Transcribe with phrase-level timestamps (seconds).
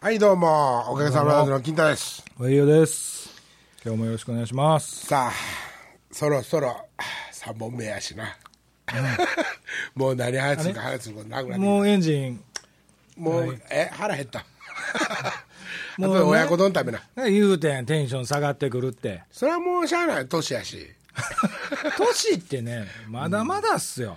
[0.00, 2.24] はい、どうも、おかげさまでの金太です。
[2.38, 3.28] 上井です。
[3.84, 5.04] 今日もよろしくお願いします。
[5.06, 5.32] さあ、
[6.10, 6.74] そろそろ
[7.34, 8.34] 3本目やしな。
[9.94, 12.42] もう何話すか話すことなくなってもうエンジン、
[13.18, 14.46] もう、え、腹減った。
[15.98, 17.02] もう親子丼食べな。
[17.28, 19.22] 言うてん、テンション下がってくるって。
[19.30, 20.90] それはもうしゃあない、年やし。
[21.98, 24.16] 年ってね、まだまだっすよ。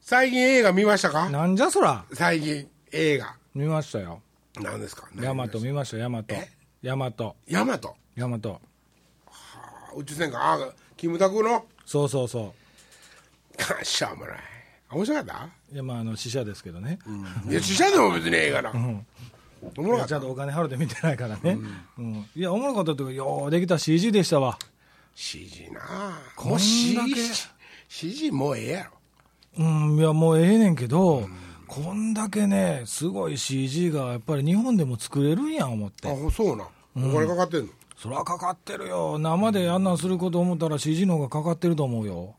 [0.00, 1.28] 最近映画見ましたか？
[1.30, 2.04] なんじゃそら。
[2.12, 3.34] 最近映画。
[3.56, 4.22] 見ましたよ。
[4.62, 5.08] 何ですか？
[5.20, 5.96] ヤマト見ました？
[5.96, 6.48] よ、ヤマトえ？
[6.82, 7.36] ヤマト。
[7.46, 7.96] ヤマト？
[8.16, 8.60] ヤマト。
[9.26, 10.58] あ宇宙戦艦、あ、
[10.96, 11.64] キムタクの？
[11.84, 12.54] そうそうそ
[13.82, 14.36] しょうもない。
[14.90, 15.48] 面白かった？
[15.70, 15.74] う。
[15.74, 16.98] いや、まあ、あの、死者ですけどね。
[17.48, 18.72] いや、死者でも別に映画な。
[19.76, 20.20] おもろかったちゃん。
[20.22, 21.58] とお金払って見てないからね。
[21.98, 22.26] うん。
[22.34, 24.58] いや、おもろかったっていうか、ようできた CG でしたわ。
[25.14, 25.80] CG な
[26.36, 26.60] こんだけ
[27.88, 28.92] CG, もうええやろ。
[29.58, 31.28] うん、いや、もうええねんけど、
[31.70, 36.08] こんだけね、すごい CG がやっぱり日本でも作れるんや思って。
[36.10, 36.66] あ、そうなん。
[36.96, 39.20] お金かかってんの、そりゃかかってるよ。
[39.20, 42.34] 生であんなんすること思ったら CG の方がかかってると思うよ。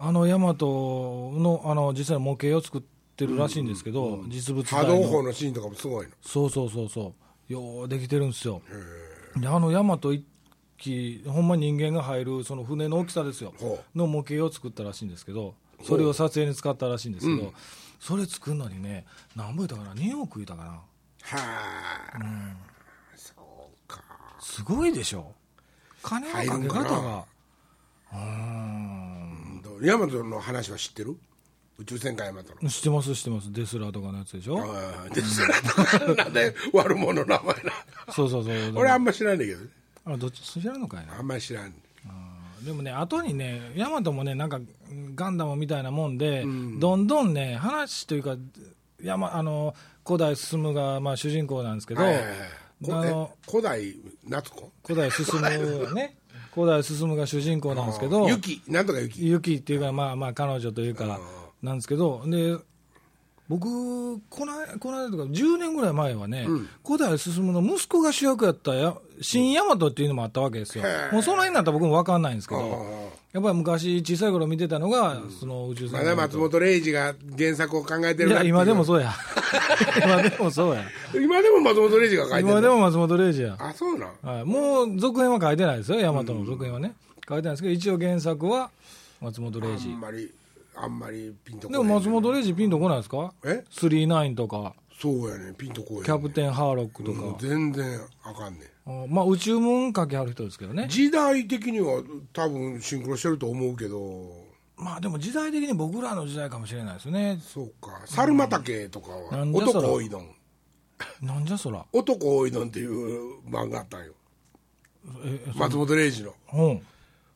[0.00, 2.82] あの、ヤマトの、あの、実際の模型を作っ
[3.16, 6.12] てるらしいんですけど、実物波動砲のシーンとかもすごいの？
[6.20, 7.14] そうそうそうそ
[7.48, 7.52] う。
[7.52, 8.60] ようできてるんですよ。
[9.36, 10.24] で、あのヤマト一
[10.78, 13.78] 機、ほんま人間が入る、その船の大きさですよほ。
[13.94, 17.52] の模型を作ったらしいんですけど、それを撮影に使ったらしいんですけど、
[18.00, 20.70] それ作るのにね、何ぼ言ったかな、2億言ったかな。
[20.70, 20.82] は
[21.32, 22.18] あ、
[23.16, 24.02] そうか。
[24.40, 25.32] すごいでしょ。
[26.02, 27.24] 金のかけ方が。
[28.12, 29.62] うーん。
[29.82, 31.16] ヤマトの話は知ってる？
[31.78, 32.70] 宇宙戦艦ヤマトの。
[32.70, 33.52] 知ってます、知ってます。
[33.52, 34.58] デスラーとかのやつでしょ。
[34.58, 35.48] ああ、ですよ。
[36.14, 37.72] なんで悪者の名前な。
[38.14, 38.72] そうそうそう。
[38.76, 39.68] 俺あんま知らんねんけどね。
[40.04, 41.20] あどっち知らんのかいなあ。
[41.20, 41.74] んまり知らん。
[42.66, 44.58] でもね、後にね、ヤマトもね、なんか、
[45.14, 46.44] ガンダムみたいなもんで、
[46.80, 48.36] どんどんね、話というか、
[49.00, 49.72] ヤマあの
[50.04, 52.36] 古代進が、まあ、主人公なんですけど、はいはいはい。
[52.84, 54.72] こあのえ古代夏子？
[54.84, 55.50] 古代進が
[55.92, 56.16] ね、
[56.52, 59.24] 古代進が主人公なんですけど、ユキ、なんとかユキ。
[59.24, 61.20] ユキっていうか、まあまあ、彼女というか、
[61.62, 62.56] なんですけど、で、
[63.48, 66.48] 僕、この間、この間とか、10年ぐらい前はね、
[66.84, 70.84] 古代進の息子が主役やったや、新大和っていうのもあったわけですよ。
[71.12, 78.84] もうその辺になったら僕も分かんないんですけあど、あやっぱり昔、小さい頃見てたのが、その宇宙まだ松本零士が原作を考えてるいや、今でもう。
[78.86, 79.12] そうや。
[80.04, 80.82] 今でもそうや。
[81.14, 83.56] 今でも松本零士が書いてる今でも松本零士や。
[83.58, 84.36] あ、そうなん？
[84.36, 86.94] はい、もう続編は書いてないですよ、大和の続編はね。
[87.28, 88.70] 書いてないですけど、一応原作は
[89.20, 89.88] 松本零あ士。
[89.88, 90.30] んまり、
[90.74, 93.32] あんまりピンとこでも松本零士ピンとこないですか？
[93.44, 97.18] え ?39 とか、そうやねピンとこうやねキャプテンハーロックとか。
[97.38, 98.66] 全然あかんねんあ
[99.08, 100.86] まあ宇宙門書きある人ですけどね。
[100.88, 102.02] 時代的には
[102.32, 104.30] 多分シンクロしてると思うけど
[104.76, 107.40] まあでも時代的に僕らの時代かもしれないですね。
[107.42, 110.30] そうか猿畑とかはなん男多いどん
[111.20, 111.84] なんじゃそら。
[111.92, 114.12] 男多いどんっていう漫画あったんよ
[115.24, 116.82] え、え松本零士のうん。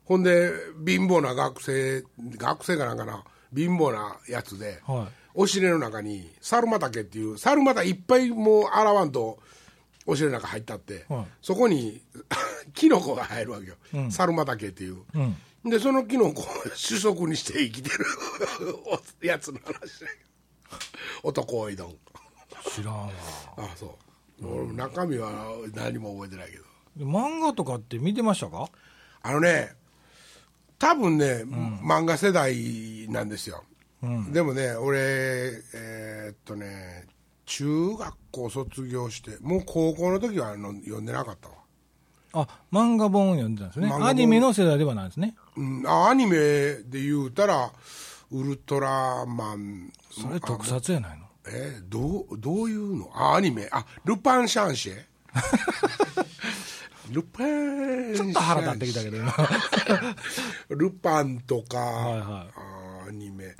[0.05, 0.51] ほんで
[0.85, 2.03] 貧乏な学生
[2.37, 3.23] 学生かなんかな
[3.55, 5.13] 貧乏なやつで、はい。
[5.33, 9.39] お尻の中に猿畑っていう猿畑いっぱいもう洗わんと
[10.05, 11.25] お尻の中入ったって、はい。
[11.41, 12.01] そこに
[12.73, 13.75] キノコが生えるわけよ、
[14.09, 15.69] 猿畑っていう、うん。
[15.69, 16.45] でそのキノコを
[16.75, 18.05] 主食にして生きてる
[18.87, 20.05] お やつの話。
[21.23, 21.95] 男多いどん
[22.73, 23.11] 知らんわ。
[23.57, 23.97] あそ
[24.41, 26.63] う、俺中身は何も覚えてないけど。
[26.97, 28.69] で漫画とかって見てましたか？
[29.21, 29.75] あのね
[30.79, 31.43] 多分ね、
[31.83, 33.63] 漫画世代なんですよ、
[34.31, 34.97] でもね俺
[35.73, 37.05] えーっとね
[37.57, 41.55] 中学校卒業してもう高校の時はあの読んでなかったわ、
[42.47, 43.91] あ、漫画本読んでたんですね。
[43.91, 45.35] アニメの世代ではないですね。
[45.57, 47.73] うん、あアニメで言うたら
[48.31, 49.91] ウルトラマン。
[50.09, 51.25] それ特撮やないの？
[51.47, 53.11] えーどうどういうの？
[53.13, 53.67] あアニメ。
[53.69, 55.05] あルパンシャンシェ。
[57.11, 59.35] ルパンちょっと腹立ってきたけど、今。
[60.69, 62.29] ルパンとか、はいはい。
[63.05, 63.53] あアニメ。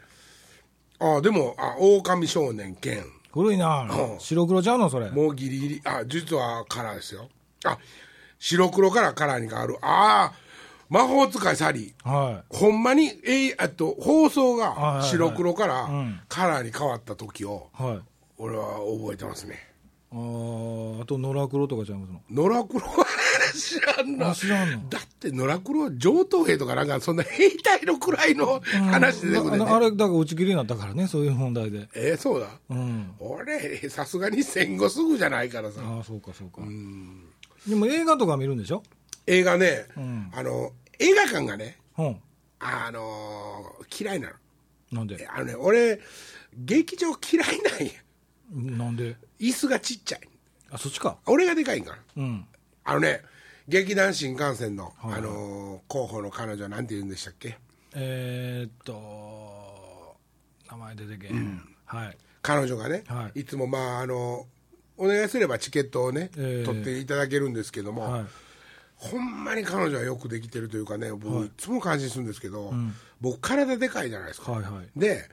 [1.00, 3.88] あでもあ狼少年ケン古いな。
[4.20, 5.10] 白黒ちゃうのそれ。
[5.10, 5.82] もうギリギリ。
[5.86, 7.30] あ実はカラーですよ。
[7.66, 7.78] あ
[8.40, 9.78] 白黒からカラーに変わる。
[9.82, 10.34] ああ
[10.90, 12.10] 魔法使いサリー。
[12.10, 16.20] はほんまに、えー、あと放送が白黒からうん。
[16.28, 17.84] カラーに変わった時をい。
[17.84, 18.00] はい。
[18.38, 19.72] 俺は覚えてますね。
[20.12, 22.22] あーあと、野良黒とかちゃいますの。
[22.30, 23.06] 野良黒は
[23.54, 24.90] 知らんなあ知らんの。
[24.90, 28.62] だって野良黒は上等兵とかなんかそんな兵隊のくらいの
[28.92, 29.38] 話でね。
[29.40, 31.88] あのあれ、だから打ち切りになったからね、そういう問題で。
[31.94, 32.48] えー、そうだ。
[32.70, 33.12] うん。
[33.20, 35.82] 俺さすがに戦後すぐじゃないからさ。
[35.84, 36.62] ああ、そうか、そうか。
[37.68, 38.84] でも映画とか見るんでしょ？
[39.28, 40.32] 映画ね、ん。
[40.34, 42.18] あの映画館がねうん。
[42.60, 44.36] あのー嫌いなの。
[44.92, 45.28] なんで？
[45.28, 46.00] あのね俺
[46.58, 48.78] 劇場嫌いなんや。
[48.78, 49.16] なんで？
[49.40, 50.22] 椅子がちっちゃい。
[50.72, 51.18] あそっちか。
[51.26, 51.98] 俺がでかいんかな。
[52.18, 52.46] うん。
[52.84, 53.22] あのね、
[53.72, 57.58] 劇団新幹線の、あのー候補の彼女はなんて言うんでしたっけ？
[57.96, 60.18] えー、っと
[60.70, 62.18] 名前出てけん、はい。
[62.42, 63.46] 彼女がね、、はい。
[63.46, 64.46] つもまああの
[64.98, 68.26] お願いすればチケットをね、ええ取っていただけるんですけども、はい。
[68.98, 72.74] ほんまに彼女はよくできてるというかね僕、い、つも感心するんですけど、
[73.22, 75.00] 僕体でかいじゃないですか、はいはい。
[75.00, 75.30] で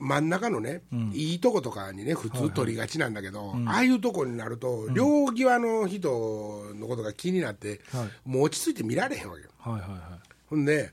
[0.00, 0.82] 真ん中のね、
[1.12, 8.28] いいとことかにね普通取りがちなんだけど、ああいうとこになると、両際の人のことが気になって、はい。
[8.28, 9.50] もう落ち着いて見られへんわけよ。
[9.58, 10.00] はいはいはい。
[10.48, 10.90] ほんで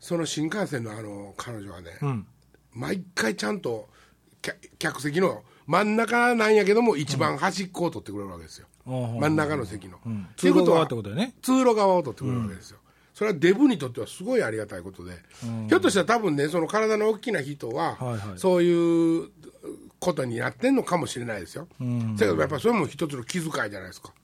[0.00, 2.26] その新幹線のあの彼女はね、うん。
[2.72, 3.88] 毎回ちゃんと
[4.42, 10.26] 客客席の真ん中なんやけども一番端っこを取ってくれるわけですよ、うん真ん中の席の、ん。
[10.32, 11.34] っていうことは通路側ってことだよね。
[11.42, 12.78] 通路側を取ってくれるわけですよ、
[13.20, 15.12] それはデブにとってはすごいありがたいことで、
[15.68, 18.38] ひょっとしたら多分ねその体の大きな人は、はいはい。
[18.38, 19.28] そういう
[19.98, 22.16] ことになってんのかもしれないですよ、ん。
[22.16, 24.14] だけどやっぱりそれも一つの気遣いじゃないですか。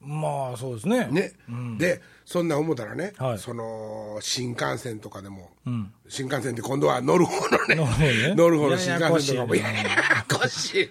[0.00, 1.08] まあそうですね。
[1.10, 1.32] ね、
[1.76, 3.38] でそんな思ったらね、はい。
[3.40, 5.92] その新幹線とかでも、ん。
[6.08, 8.34] 新幹線って今度は乗る方のね乗る方ね。
[8.36, 10.88] 乗る方の新幹線とかもややこしい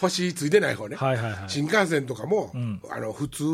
[0.00, 1.42] 星ついてない方ね、はいはいはい。
[1.48, 2.54] 新幹線とかも、
[2.90, 3.44] あの普通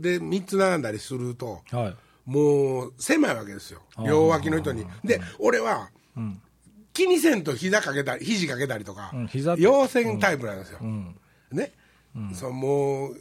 [0.00, 1.94] で3つ並んだりするとはい
[2.26, 3.80] もう狭いわけですよ。
[4.04, 4.86] 両脇の人に。
[5.04, 5.90] で俺は、
[6.92, 11.16] 気にせんと膝かけたり肘かけたりとか、う陽線タイプなんですよ、ん。
[11.52, 11.72] ね、
[12.34, 13.16] そうもう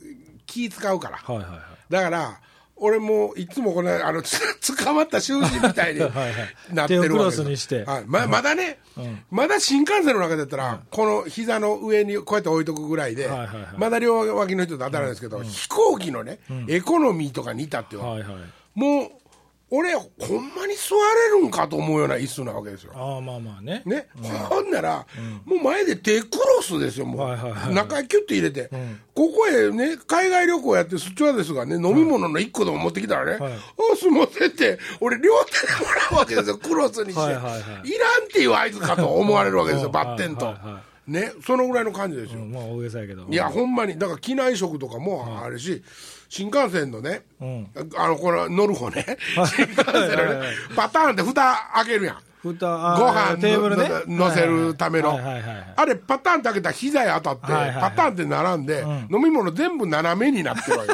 [0.46, 1.60] 気使うから、はいはいはい。
[1.90, 2.42] だから、
[2.82, 4.40] 俺もいつもこの、あの、つ
[4.76, 7.84] 捕まった囚人みたいに なってるわけです手をクロスにして。
[7.84, 8.80] はい、ままだね、
[9.30, 13.68] まだ新幹線の中だったら、この膝の上にこうやって置いとくぐらいで、はいはいはい。
[13.78, 18.32] まだ両脇の人と当たらないですけど、飛行機のね、エコノミーとかにいたっては、はいはい
[18.76, 19.12] もう、
[19.72, 20.02] 俺、ほ
[20.40, 20.96] んまに座
[21.36, 22.92] れるんかと思うような椅子なわけですよ。
[22.96, 23.84] ああまあまあね。
[23.86, 24.08] ね、
[24.50, 25.06] ほんなら、
[25.46, 26.28] もう前で手ク
[26.58, 28.72] ロスですよ、もう、はいはいはい中へキュッと入れて、
[29.14, 33.54] ここへね、海外旅行やって、スチュワーデスがね、飲み物の一個でも持ってきたらね、はい。
[33.54, 33.60] あ
[33.96, 39.92] すいませんって、俺、両手でもらうわけですよ、クロスにして、はいらんっていう合図かと思われるわけですよ、うん。
[39.92, 40.56] バッテンと、
[41.06, 42.40] ね、そのぐらいの感じですよ。
[42.40, 43.28] うんまあ大げさやけど。
[43.30, 45.84] いや、ほんまに、だから機内食とかもあるし、
[46.30, 47.68] 新幹線のね、ん。
[47.98, 49.18] あの、この乗る方ね、
[49.56, 52.18] 新幹線のはいはいはねい、パターンって蓋開けるやん。
[52.42, 53.90] 蓋あご飯テーブルね。
[54.08, 57.42] の乗せるための、はいはいはいはいあれパターンって開けたら膝へ当たって、
[57.80, 60.94] パターンって並んで、飲み物全部斜めになってるわけ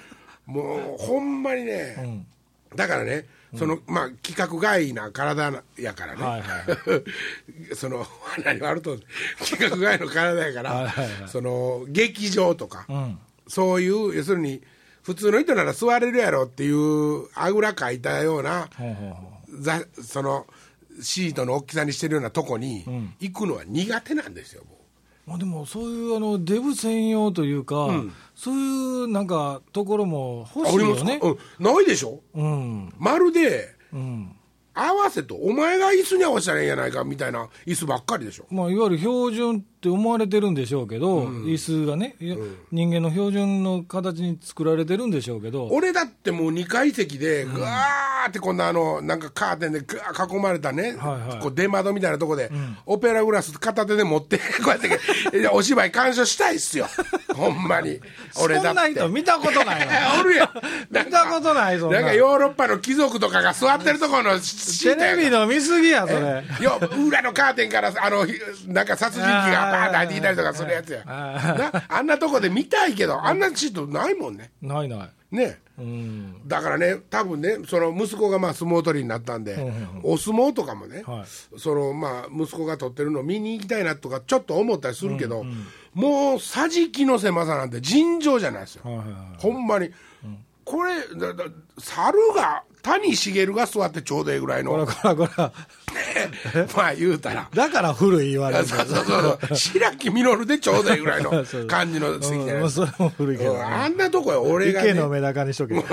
[0.46, 2.24] もうほんまにね、
[2.74, 3.26] だからね
[3.56, 6.46] その、まあ規格外な体やからね、はいは
[7.74, 8.06] その
[8.44, 8.96] 何があると
[9.40, 10.92] 規格外の体やから、はい
[11.26, 14.62] その劇場とか、んそういう要するに
[15.02, 18.68] 普通の人なら座れるやろっていうあぐらかいたような、
[20.02, 20.46] その
[21.00, 22.84] シートの大きさにしてるようなとこに
[23.18, 24.64] 行くのは苦手なんですよ、
[25.26, 27.88] まあでもそういうあのデブ専用というか、
[28.34, 28.58] そうい
[29.04, 31.20] うなんかところもう欲しいよね。
[31.22, 32.20] うん、ないでしょ？
[32.34, 32.92] うん。
[32.98, 34.34] まるでうん。
[34.74, 38.46] 合わせとお前が椅子に合わせたらええんやないかみたいな椅子ばっかりでしょ。
[38.48, 42.36] まあ、いわゆる標準って思われてるんでしょうけど、椅子がね、いや
[42.72, 51.38] 人間の標準の形に作られてるんでしょうけど、俺だってもう2階席でぐわーってこんなあのなんかカーテンでぐわー囲まれたね、はいはい。
[51.40, 52.50] こう出窓みたいなとこで、
[52.86, 56.88] オペラグラス片手で持って こうやってお芝居鑑賞したいっすよ。
[57.36, 58.00] ほんまに。
[58.42, 59.92] 俺だそんなって人見たことないわ。
[60.20, 60.50] おるや
[60.90, 62.00] 見たことないそんな。
[62.00, 66.42] なんかヨーロッパの貴族とかが座ってるところのテレビの見すぎや、それ。
[66.60, 68.34] よ裏のカーテンからあのひ
[68.66, 75.08] なんか殺人鬼がバーってきたりとかするやつやあなあんなとこで見たいけどあんなシートないもんねないない。
[75.30, 76.48] ねうん。
[76.48, 79.56] だからね多分ねその息子がまあ相撲取りになったんで、
[80.02, 81.26] お相撲とかもね、は
[81.58, 85.44] そのまあ息子が取ってるのを見に行きたいなとかちょっと思ったりするけど、
[85.92, 89.16] もう桟敷の狭さなんて尋常じゃないですよ、はいはいはい。
[89.38, 89.90] ほんまに、
[90.64, 91.44] これだだ
[91.78, 95.52] 猿が谷茂が座ってちょうどいいぐらいのこらこらこら。
[96.76, 97.48] まあ言うたら。
[97.52, 98.64] だから古い言われる。
[98.64, 101.30] そうそうそう白木稔でちょうどいいぐらいの
[101.66, 103.62] 感じの席じゃないそれも古いけど。
[103.62, 104.90] あんなとこよ、俺が、ね。
[104.90, 105.74] 池のメダカにしとけ。
[105.74, 105.84] もう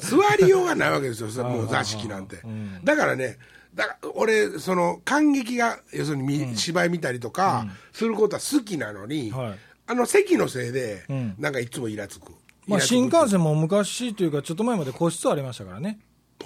[0.00, 2.38] 座りようがないわけですよ、 もう座敷なんて。
[2.84, 3.38] だからね、
[3.74, 9.58] だから俺、その感激が、要するにみ、芝居見たりとか、することは好きなのに、はい
[9.90, 12.32] あの席のせいで、んなんかいつもイラつく。
[12.68, 15.98] まあ、新幹線も昔というか、ちょっと前まで個室ありましたからね。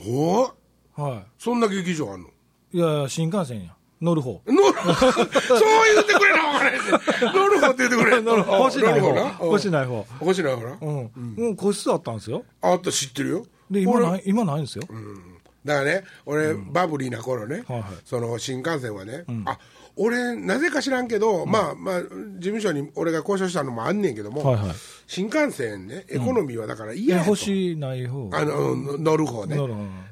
[0.06, 0.52] お
[0.96, 2.28] はそんな劇場あんの？
[2.72, 2.78] い。
[2.78, 3.74] いやいや、新幹線や。
[4.00, 4.40] 乗る方。
[4.46, 4.78] 乗る？
[4.84, 5.14] そう
[5.94, 6.88] 言ってくれな、分からへんね
[7.34, 8.20] 乗る方って言ってくれ。
[8.22, 8.58] 乗る方。
[8.64, 9.12] 星ない方。
[9.38, 9.70] 星い。
[9.70, 9.82] な？
[9.82, 10.06] い方。
[10.20, 10.76] 星ない方な？
[10.80, 11.34] うん。
[11.36, 12.44] もう個室あったんですよ。
[12.60, 13.46] あった知ってるよ。
[13.70, 14.84] で、今俺ない、今ないんですよ。
[15.64, 19.58] だからね、俺、バブリーな頃ね、はいはいその新幹線はね、あ
[19.96, 22.08] 俺、なぜか知らんけど、まあまあ、事
[22.40, 24.74] 務所に俺が交渉したのもあんねんけども、はいはい
[25.06, 28.30] 新幹線ね、エコノミーはだからい嫌やと、や欲しいない方。
[28.32, 29.56] あのの乗る方ね。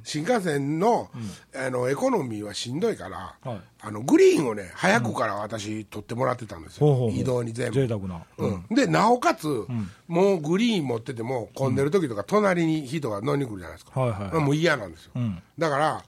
[0.04, 1.10] 新幹線の,、
[1.54, 3.60] あのエコノミーはしんどいから、はい。
[3.80, 7.80] あのグリーンをね、早くから私、取ってもらってたんですよ、移動に全部。
[7.80, 9.66] 贅沢な、うん、でなおかつ、
[10.08, 14.44] もうグリーン持ってても、混んでる時とか、隣に人が乗りに来るじゃないですか、はいはいはい。
[14.44, 15.42] もう嫌なんですよ、ん。
[15.58, 16.04] だから、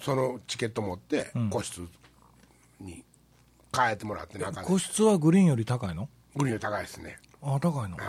[0.00, 1.82] そのチケット持って、個室
[2.80, 3.04] に
[3.76, 6.08] 変えてもらって、個室はグリーンより高いの？
[6.36, 7.96] グリーン高いですね、あ高いの？
[7.96, 8.02] は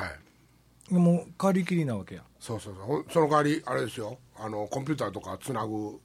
[0.90, 2.24] い、でも借り切りなわけや。
[2.40, 3.06] そうそうそう。
[3.12, 4.18] その代わり、あれですよ。
[4.38, 6.00] あの、コンピューターとかつなぐ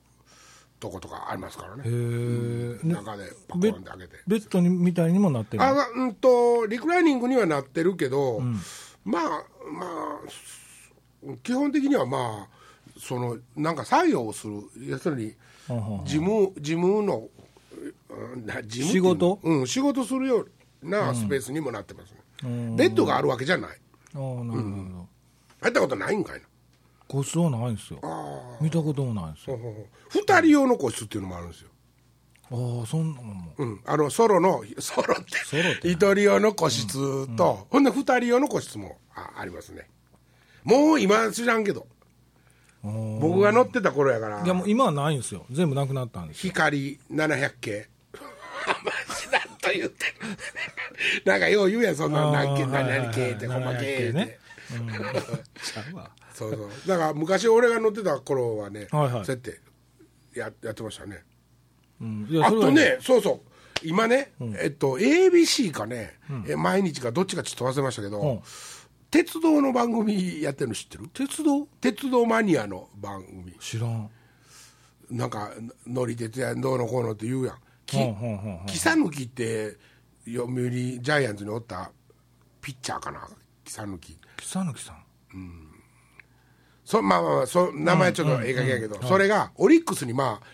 [0.81, 4.15] とことかありますからへね、え中でパコンベって開けて。
[4.27, 8.41] ベッドにみたいにもなってるあがうんとリクライニングにはなってるけど、
[9.05, 9.87] まあま
[11.29, 12.49] あ基本的にはまあ
[12.99, 14.63] そのなんか作業をする。
[14.89, 15.35] 要するに
[15.69, 17.29] はんはんはん事務事務の
[18.09, 19.11] うんな事務っていうの？
[19.11, 19.39] 仕事？
[19.43, 20.47] うん仕事するよ
[20.83, 23.79] うなスペースにもなってますね、ベッドがあるわけじゃない。
[24.15, 25.09] ああなるほど、
[25.61, 26.47] 入ったことないんかいな。
[27.09, 27.99] 個室はないんですよ。
[28.03, 29.59] あ見たこともないんですよ。
[30.09, 31.71] 二人用の個室っていうのもあるんですよ。
[32.53, 33.53] ああそんなもんも。
[33.59, 35.89] うん、あのソロのソロってソロって。
[35.91, 39.89] 一人用の個室と、ほんで二人用の個室もあありますね。
[40.65, 41.87] もう今知らんけど。
[42.83, 44.43] 僕が乗ってた頃やから。
[44.43, 45.45] いやもう今はないんですよ。
[45.51, 46.53] 全部なくなったんですよ。
[46.53, 47.89] 光700系
[48.67, 50.07] マジだと言って。
[50.07, 50.13] る
[51.25, 53.47] なんかよう言うやんそんな何系何系って。
[53.47, 53.65] ほん。
[53.65, 54.39] ま系って、 ね
[56.33, 56.71] そうそう。
[56.87, 59.25] だから昔俺が乗ってた頃はね、はいはい。
[59.25, 59.61] そうやって
[60.35, 61.25] ややってましたね。
[62.43, 63.51] あとね、そうそう、
[63.83, 68.41] 今ね、えっと、ABC かね、え毎日かどっちかちょっと忘れましたけど、うん。
[69.11, 71.09] 鉄道の番組やってるの知ってる？
[71.13, 71.67] 鉄道？
[71.81, 73.53] 鉄道マニアの番組。
[73.59, 74.09] 知らん。
[75.11, 75.51] なんか、
[75.87, 77.57] 乗り鉄やどうのこうのって言うやん。
[78.67, 79.77] 木さぬきって、
[80.33, 81.91] 読売ジャイアンツにおった
[82.61, 83.29] ピッチャーかな、
[83.65, 84.19] 木さぬき。
[84.37, 85.05] 草抜さん。
[86.85, 90.47] そまあまあまあそ名前ちょっとええ加減やけど、それがオリックスにまあ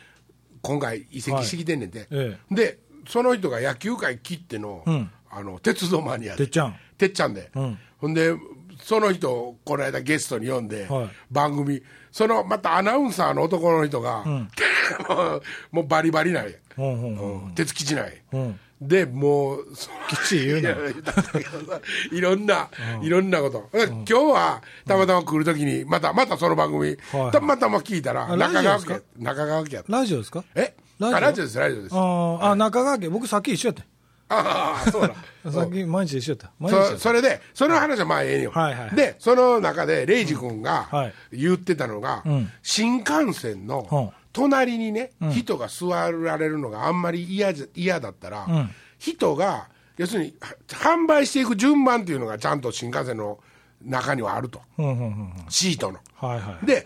[0.60, 2.78] 今回移籍してきてんねんて、えで
[3.08, 5.10] その人が野球界切っての,、ん。
[5.30, 6.44] あの鉄道マニアで。
[6.44, 6.76] てっちゃん。
[6.98, 7.78] てっちゃんで、ん。
[7.98, 8.34] ほんで
[8.82, 11.10] その人をこの間ゲストに呼んで、はい。
[11.30, 11.82] 番組。
[12.10, 14.24] そのまたアナウンサーの男の人が、
[15.08, 15.42] もう
[15.72, 16.46] もうバリバリなん
[16.78, 20.70] うん鉄吉なんや、うんでもうそきっちり言うな
[22.12, 22.68] いろんな、
[23.02, 30.44] いろんなこと、今日はたまたま来るときにまたまたその番組、はいたまたま聞いたら中川家中川家ラジオですか？
[30.54, 30.74] え？
[30.98, 31.44] ラジオ？
[31.44, 31.94] ですラジオです。
[31.94, 33.84] あ中川家僕さっき一緒やった。
[34.28, 35.14] あそうだ。
[35.52, 36.50] さっき毎日一緒やった。
[36.58, 38.96] 毎日そそれでその話はまあええんよ、はいはいはい。
[38.96, 41.14] でその中でレイジ君がはい。
[41.32, 42.50] 言ってたのが、ん。
[42.62, 48.70] 新幹線のうん隣にね、人が座られるのがあんまり嫌じゃ嫌だったら、ん。
[48.98, 53.38] 人が要するには販売していく順番っていうのがちゃんと新幹線の
[53.82, 54.60] 中にはあると。
[54.76, 55.32] うんうんうんうん。
[55.48, 56.00] シートの。
[56.16, 56.66] はいはい。
[56.66, 56.84] で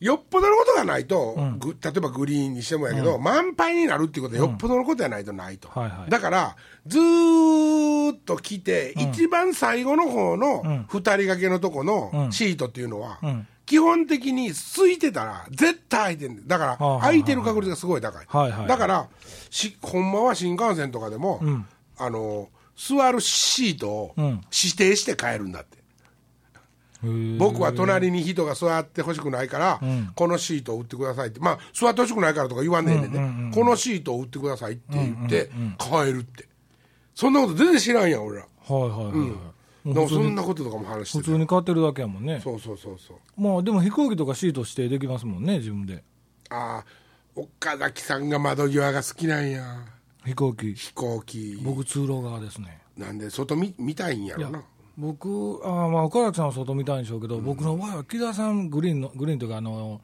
[0.00, 6.10] よっぽどのことがないと、ぐ例えばグリーンにしてもやけど、満杯になるっていうことはよっぽどのことやないとないと、はいはい。
[6.10, 6.56] だから
[6.86, 19.08] ずーっと来て、一番最後の方の2人掛けのとこのシートっていうのは、ん基本的に空いてたら絶対空いてるだから空いてる確率がすごい高い、はいはいだから
[19.50, 21.40] しほんまは新幹線とかでも、
[21.96, 24.44] あの座るシートをん。
[24.52, 25.78] 指定して買えるんだって、
[27.38, 29.80] 僕は隣に人が座ってほしくないから、
[30.14, 33.06] このシートを売ってくださいって、まあ、座ってほしくないからとか言わんねえね。
[33.06, 36.48] んね、このシートを売ってくださいって言って、買えるって、
[37.14, 38.46] そんなこと全然知らんやん、俺ら。
[38.66, 39.53] はいはいはいはい
[39.84, 42.40] そんなこととかも話して普て通に買ってるだけやもんね。
[42.42, 43.40] そうそうそうそう。
[43.40, 46.02] まあでも飛行機とかシート指定できますもんね自分で。
[46.48, 46.84] ああ、
[47.36, 49.62] 岡崎さんが窓際が好きなんや、
[50.24, 50.74] 飛行機。
[50.74, 51.58] 飛行機。
[51.62, 52.80] 僕通路側ですね。
[52.96, 54.62] なんで、外見見たいんやろな。
[54.96, 60.00] 僕あーまあ岡崎さんは外見たいんでしょうけど、僕の場合は木田さんグリーンのグリーンというかあの、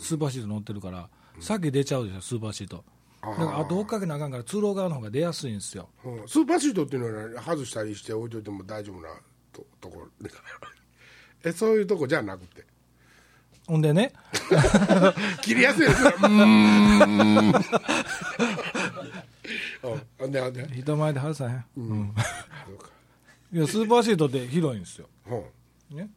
[0.00, 1.08] スーパーシート乗ってるから、
[1.40, 2.84] さっき出ちゃうでしょスーパーシート
[3.22, 5.90] だからあと追っかけなあかんから通路側の方が出やすいんですよ。
[6.04, 6.28] うん。
[6.28, 9.08] スーパーシートっていうのは外したりして置いといても大丈夫な
[9.52, 10.06] とところ
[11.44, 12.64] えそういうとこじゃなくて。
[13.66, 14.12] ほんでね。
[15.42, 16.10] 切りやすいですよ。
[16.10, 16.28] うー
[17.48, 17.52] ん。
[20.32, 20.52] でほん。
[20.52, 22.14] で 人前で話さへん、うん。
[23.52, 25.08] いやスーパーシートって広いんですよ、
[25.90, 25.94] う。
[25.94, 26.08] んね、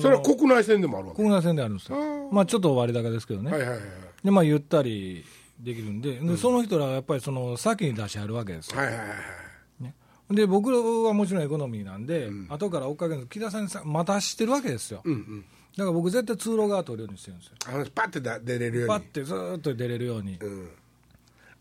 [0.00, 1.22] それは国内線でもあるわけ。
[1.22, 1.98] 国内線であるんですよ。
[1.98, 3.80] あまあちょっと割高ですけどね、はいはいはい。
[4.24, 5.24] でまあゆったり
[5.60, 8.78] できるんででその人らはやっぱりその先に出しはるわけですよ。
[8.78, 9.08] はいはいはい
[10.30, 10.70] で僕
[11.04, 15.44] はもちろんエコノミーなんで、後から追っかける木田さんにさ待たしてるわけですよ、うんうん。
[15.76, 18.88] だから僕、絶対通路側取るようにしてるんですよ、あのパッてだ出れるように。
[18.88, 20.68] パッてずーっと出れるように、うん。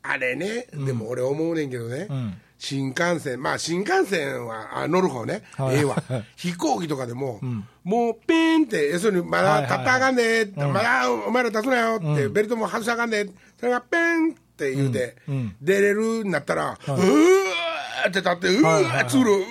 [0.01, 5.77] あれね、でも俺思うねんけどね、ん新幹線、まあ新幹線はあ乗る方ね、はい。
[5.77, 6.01] ええわ、
[6.35, 7.39] 飛行機とかでも、
[7.83, 13.27] もうペーンって、要するにまだ立ったらあかんねって、まだお前ら立つなよって、ベルトも外しあかんね
[13.59, 15.15] それがペンって言うて、
[15.61, 19.45] 出れるんなったら、うーって立って、うー通路、うー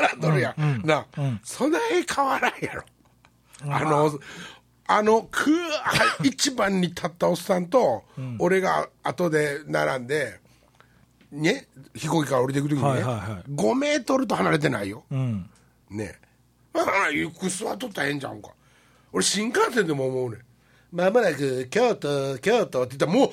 [0.00, 0.82] 並んどるやん。
[0.84, 1.06] な、
[1.44, 1.72] そん。
[1.72, 2.82] な絵変わらんやろ。
[3.68, 4.18] あの、
[4.86, 5.02] あ。
[5.02, 8.04] の、くー、一番に立ったおっさんと、
[8.38, 10.39] 俺が後で並んで、
[11.32, 15.04] ね、飛行機から降りていくときにね、はいはいはい5メートルと離れてないよ。
[15.10, 15.48] うん。
[15.90, 16.18] ね
[16.72, 18.50] まあ、ゆっくり座っとったらええんちゃうんか。
[19.12, 20.40] 俺、新幹線でも思うねん。
[20.92, 23.32] まもなく、京都、京都って言ったら、もう、うわ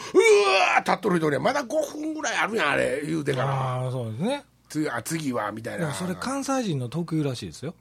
[0.77, 1.67] ー立っとる人には、まだ5
[1.99, 3.45] 分ぐらいあるやん、あれ、言うてから。
[3.49, 4.43] ああ、そうですね。
[4.69, 5.93] 次あ次は、みたいな。
[5.93, 7.73] それ関西人の特有らしいですよ。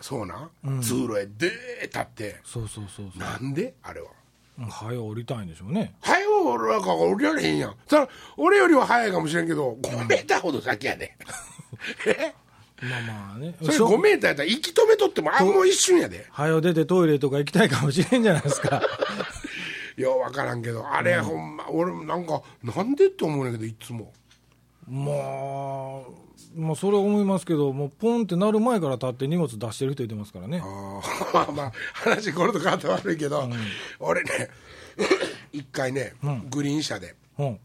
[0.00, 2.40] そうなん、通路へでー立って。
[2.44, 3.18] そうそうそうそう。
[3.18, 3.74] なんで？
[3.82, 4.08] あれは。
[4.58, 5.94] うん早降りたいんでしょうね。
[6.00, 7.74] 早う俺なんか降りられへんやん。
[7.86, 11.16] そら俺よりは早いかもしれんけど、5メーターほど先やで。
[12.06, 12.34] え？
[12.82, 13.54] まあまあね。
[13.62, 16.26] それしょ5メーターやったら息止めとっても、あ、もう一瞬やで。
[16.30, 18.82] 早う出てトイレとか行きたいかもしれんじゃないですか。
[19.96, 24.12] ようわからんけど、あれ、ほんま、俺なんか、なんでって思うんやけど、いつも。
[24.88, 26.00] まあ、
[26.54, 30.60] まあ、それは思いますけど、もうポンってなる前から立って荷物出してる人いてますからね。
[30.62, 33.48] あーまあ まあ、話これと変わって悪いけど、
[33.98, 34.30] 俺ね、
[35.52, 36.14] 一回ね、
[36.50, 37.58] グリーン車でうん。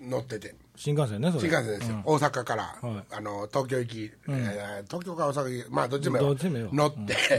[0.00, 0.54] 乗ってて。
[0.76, 1.30] 新幹線ね。
[1.30, 3.04] 新幹線ですよ、大阪から、はい。
[3.14, 6.70] あの東京行き、えー東京か大阪行き、まあどっちもどっちもよ。
[6.72, 7.16] 乗って、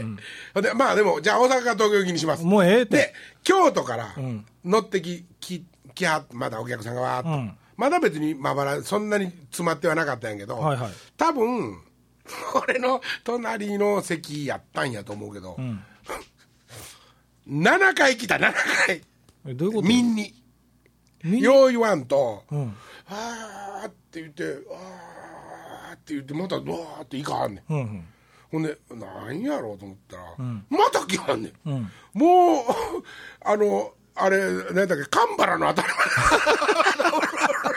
[0.54, 2.44] ほんでまあでも、じゃあ大阪から東京行きにします。
[2.44, 2.96] もうええって。
[2.96, 4.14] で、京都から
[4.64, 5.64] 乗ってき、き、
[5.94, 11.78] きは、まだお客さんがわーっと、うんまだ別にまばら、そんなに詰まってはなかったんやけど、はいはい多分、
[12.64, 15.56] 俺の隣の席やったんやと思うけど、
[17.48, 18.52] 7回来た、7
[18.86, 19.02] 回。
[19.46, 19.88] えどういうこと？
[19.88, 20.34] みんに。
[21.24, 22.76] よう言わんと、うん。
[23.08, 27.72] あーって言って、あーって言って、またドワーって行かはんねん。
[27.72, 28.04] うんうん。
[28.50, 30.22] ほんで、なんやろうと思ったら、
[30.68, 31.70] また来はんねん。
[31.70, 31.90] うん。
[32.14, 32.64] もう、
[33.44, 34.38] あの、あれ、
[34.72, 37.26] 何だっけ、神原のあたりまで。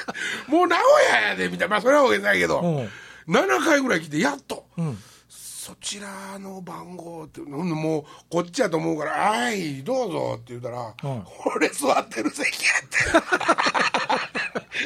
[0.48, 1.76] もう名古屋やで、みたいな。
[1.76, 2.90] まあ、それはわけないけど、うん
[3.28, 4.96] 7回ぐらい来て、やっと、ん
[5.28, 11.24] そちらの番号って、もう、こっちやと思うから、はい、どうぞって言ったら、うん
[11.56, 13.36] 俺座ってる席やって。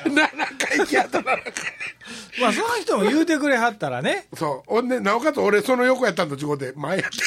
[0.07, 1.43] 7回来やった、7回。
[2.39, 4.27] まあ、その人も言うてくれはったらね。
[4.33, 4.73] そう。
[4.73, 7.17] ほんで、なおかつ俺、その横やったんと違うて、前やって。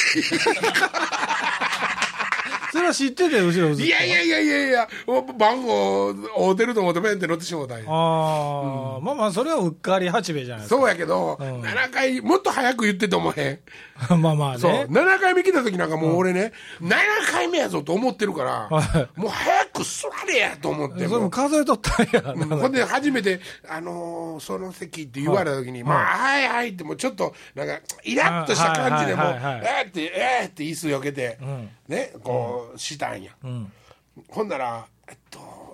[2.73, 3.69] それは知ってて、後ろ。
[3.75, 4.89] いやいやいやいやいや、
[5.37, 7.85] 番号、合うてると思って、ペンって乗ってしもうたんや。
[7.87, 13.59] ああ、まあまあ、それはうっかり八兵衛じゃないですそうやけど、ん7回、もっと早く言ってと思えへん。
[14.07, 14.15] か。
[14.17, 14.85] まあまあそう、ね。
[14.89, 16.51] 7回目来た時なんかもう俺ね、
[16.81, 16.91] 7
[17.31, 21.07] 回目やぞと思ってるから、はもう早く座れやと思って。
[21.07, 22.33] それも数えとったんや。
[22.33, 31.37] うんほんで初めて、あのーその席って言われた時に、まあ、はいはいって、もうちょっと、なんか、イラッとした感じでもう、はいはいはいはいえーって、えーって椅子よけて、
[31.87, 33.31] ね、こう、したんや。
[33.45, 33.71] ん
[34.29, 34.85] ほんなら、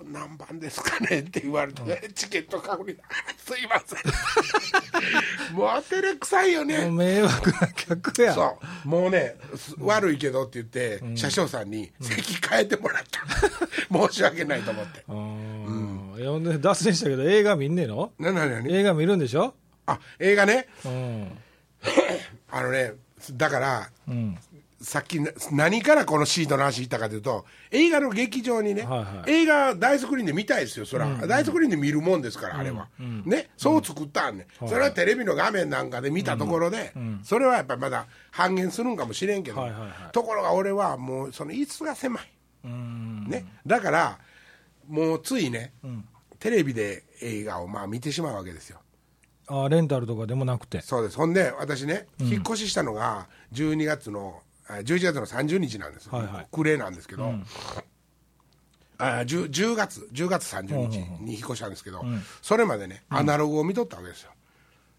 [0.03, 2.97] と、何番ですかねって言われて、チケット確認、
[3.37, 3.99] すいません。
[5.55, 6.89] もう照れくさいよね。
[6.89, 8.33] 迷惑な客や。
[8.33, 8.87] そう。
[8.87, 13.19] もうね、す悪いけどって言って、車掌さんに席変えてもらった。
[14.09, 15.03] 申し訳ないと思って。
[15.07, 18.11] あーいやほんで脱線したけど、映画見んねえの？
[18.19, 19.53] な、な、なに映画見るんでしょ？
[19.85, 20.67] あ、映画ね。
[20.85, 21.37] うん。
[22.51, 22.93] あのね、
[23.33, 24.37] だから、うん。
[24.81, 29.31] さっきな何からこのシートの話言ったかというと、映画の劇場にね、はいはい。
[29.31, 32.87] 映画大スクリーンで見たいですよ、そら、大スクリーンで見るもんですから、あれは。
[33.25, 39.91] ね、そう作ったんね、それはテレビの画面なんかで見たところで、それはやっぱりまだ半減するんかもしれんけど、はいはいはい。
[40.11, 42.23] ところが俺はもう、その椅子が狭い。
[42.63, 43.25] うん。
[43.27, 44.19] ね、だから、
[44.87, 45.73] もうついね、
[46.39, 48.79] テレビで映画をまあ見てしまうわけですよ。
[49.51, 50.81] あレンタルとかでもなくて。
[50.81, 51.17] そうです。
[51.17, 56.09] ほんで、私ね、引っ越ししたのが、12月の、あ11月の30日なんです。
[56.09, 57.33] はいはい暮れなんですけど、
[58.97, 62.03] あ 10, 10月、10月30日に引っ越したんですけど、
[62.41, 64.31] それまでね、アナログを見とったわけですよ。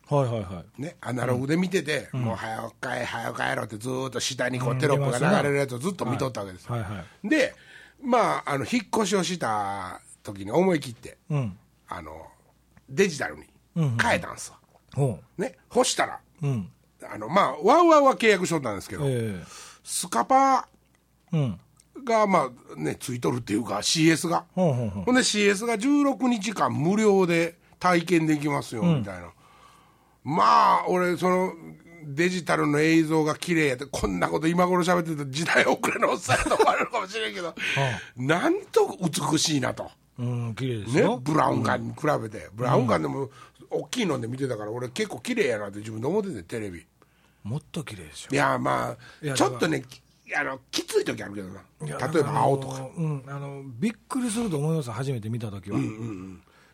[0.08, 0.82] はいはいはい。
[0.82, 6.74] ね、アナログで見てて、もう早く帰、早く帰ろうってずーっと下にこうテロップが流れるやつをずっと見とったわけですよ。
[6.74, 7.54] はいはいはで、
[8.02, 11.56] まあ、あの、引っ越しをした時に思い切って、うん。
[11.88, 12.26] あの、
[12.88, 14.58] デジタルに変えたんですわ。
[14.94, 16.46] ほね、干したら、う。
[16.46, 16.70] うん。
[17.08, 19.42] あの、まあ、ワウワウは契約しとったんですけど、え
[19.82, 20.68] スカパ
[21.32, 21.60] えうん。
[22.04, 24.44] が、まあ、ね、ついとるっていうか、CS が。
[24.54, 29.32] ほんで CS が16日間無料で体験できますよ、みたいな。
[30.24, 31.52] まあ、俺、その、
[32.02, 37.54] デジタルの映像が綺麗やって、こんなこと今頃喋ってた時代遅れのおっさんやと思われるかもしれんけど、
[38.16, 39.90] なんと美しいなと。
[40.18, 43.30] うん、綺麗ですねよ。、ブラウン管に比べて、ブラウン管でも
[43.70, 46.86] 大きいので見てたから、俺、結構綺麗やなって自分で思ってて、テレビ。
[47.42, 48.36] もっと綺麗ですよい。
[48.36, 50.02] や、まあ、ちょっとね、き
[50.34, 55.78] あのきつい時あるけどな、例えば青とか、うん、あのびっくりすると思います、初めて見たときは、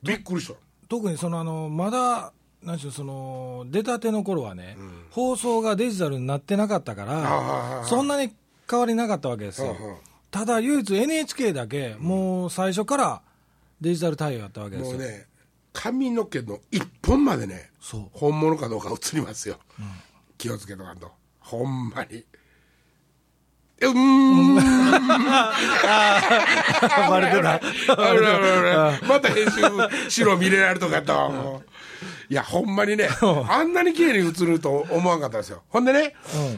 [0.02, 0.54] びっくりした。
[0.88, 4.76] 特にそのあのまだ、なんでしょうその出たての頃はね、
[5.10, 8.32] 放送がデジタルになってなかったから、そんなに
[8.68, 9.76] 変わりなかったわけですよ。
[9.78, 9.96] うんうん。
[10.30, 13.22] ただ、唯一 NHK だけ、もう最初から
[13.80, 14.98] デジタル対応やったわけですよ。
[14.98, 15.26] もうね、
[15.72, 18.04] 髪の毛の一本までね、そう。
[18.12, 19.58] 本物かどうか映りますよ、
[20.38, 22.24] 気をつけとかんと、ほんまに。
[23.82, 24.54] うーん、
[27.10, 27.60] バレてた。
[29.06, 29.60] また編集
[30.08, 31.66] 白見れられるとかやったわもう
[32.28, 33.08] いや、ほんまにね、
[33.48, 35.62] あんなに綺麗に映ると思わんかったですよ。
[35.68, 36.14] ほんでね、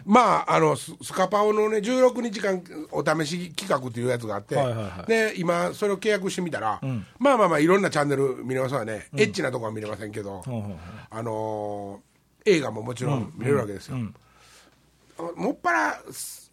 [0.06, 4.56] まあ、あの、ススカパオのね、16日間お試し企画っていうやつがあって、
[5.06, 6.80] で、今、それを契約してみたら、
[7.18, 10.42] まあまあまあ、いろんなチャンネル見れますわね、エッチなとこは見れませんけど、
[11.10, 12.07] あのー
[12.48, 13.96] 映画ももちろん見れるわけですよ。
[15.36, 16.00] もっぱら、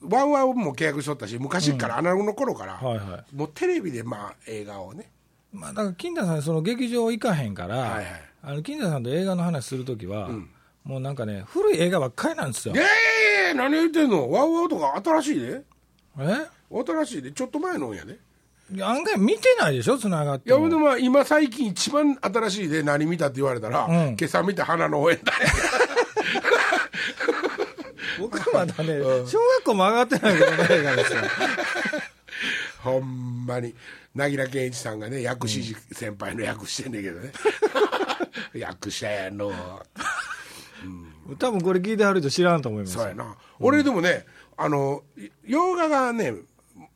[0.01, 5.11] ワンワンも契約しとったし、昔から、アナログの頃から、はいはもうテレビでまあ映画をね、
[5.53, 8.05] まあ、だから金田さん、その劇場行かへんから、はいはい。
[8.41, 10.29] あの金田さんと映画の話するときは、
[10.83, 12.73] もうなんかね、古い映画ばっかりなんですよ。
[12.73, 12.77] い。
[12.77, 15.61] やいやいや、何言ってんの、ワウワウとか新しいで、
[16.19, 16.47] え？
[16.71, 18.17] 新しいで、ちょっと前のんやで。
[18.81, 25.45] 案外見てないでしょ、つながっていや、でまあ、今最近一番新しいで何見たって言われたら、うん今朝見た花の応援団や。
[28.19, 31.19] 僕はまだね、小学校も上がってないけどね、映画ですよ。
[32.83, 33.75] ほんまに、
[34.15, 37.31] 凪良健一さんがね、薬師寺先輩の役してんねんけどね。
[38.53, 39.51] 役者やの。
[41.39, 43.35] 多分これ聞いてはる人知らんと思いますそうやな。
[43.59, 44.25] 俺でもね、
[44.57, 45.03] あの、
[45.45, 46.45] 洋画がね、ん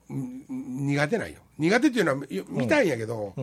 [0.10, 1.40] 苦手なんよ。
[1.58, 3.34] 苦手っていうのはよ見たいんやけど、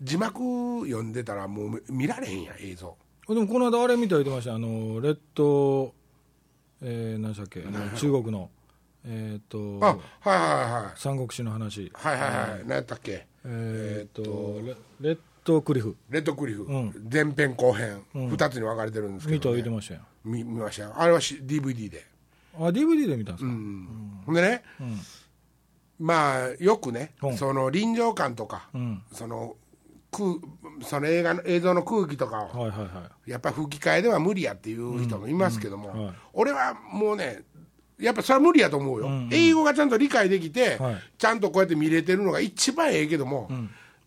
[0.00, 2.96] 字幕読んでたらもう見られへんやん、映像。
[3.28, 5.92] でもこの間あれ見た言ってましたあのレッド
[6.80, 7.62] えー、何でしたっけ
[7.96, 8.48] 中国の
[9.04, 10.98] えっ、とあ、はいはいはい。
[11.00, 11.90] 三国志の話。
[11.94, 12.60] はいはいはい。
[12.64, 13.26] 何やったっけ？
[13.44, 14.22] えっ、と
[14.62, 15.96] レレッドクリフ。
[16.10, 17.08] レッドクリフ、ん。
[17.10, 19.56] 前編後編、二つに分かれてるんですけ見たど、ね。
[19.56, 20.00] 言ってましたよ。
[20.24, 20.92] 見見ましたよ。
[20.96, 22.06] あれはし DVD で。
[22.54, 23.50] あ DVD で見たんですか、
[24.26, 24.62] ほんでね、
[25.98, 27.36] まあ、よくね、うん。
[27.36, 29.02] その臨場感とか、ん。
[29.12, 29.56] その
[30.10, 30.36] 空
[30.82, 33.30] その映画の映像の空気とかを、はいはいはい。
[33.30, 36.06] やっぱ吹き替えでは無理やっていう人もいますけども、うん。
[36.06, 36.14] はい。
[36.32, 37.42] 俺はもうね、
[37.98, 40.96] やっぱそれは無理やと思うよ、英語がちゃんと理解できて、はい。
[41.18, 43.50] ちゃんとこうやって見れてるのが一番ええけども、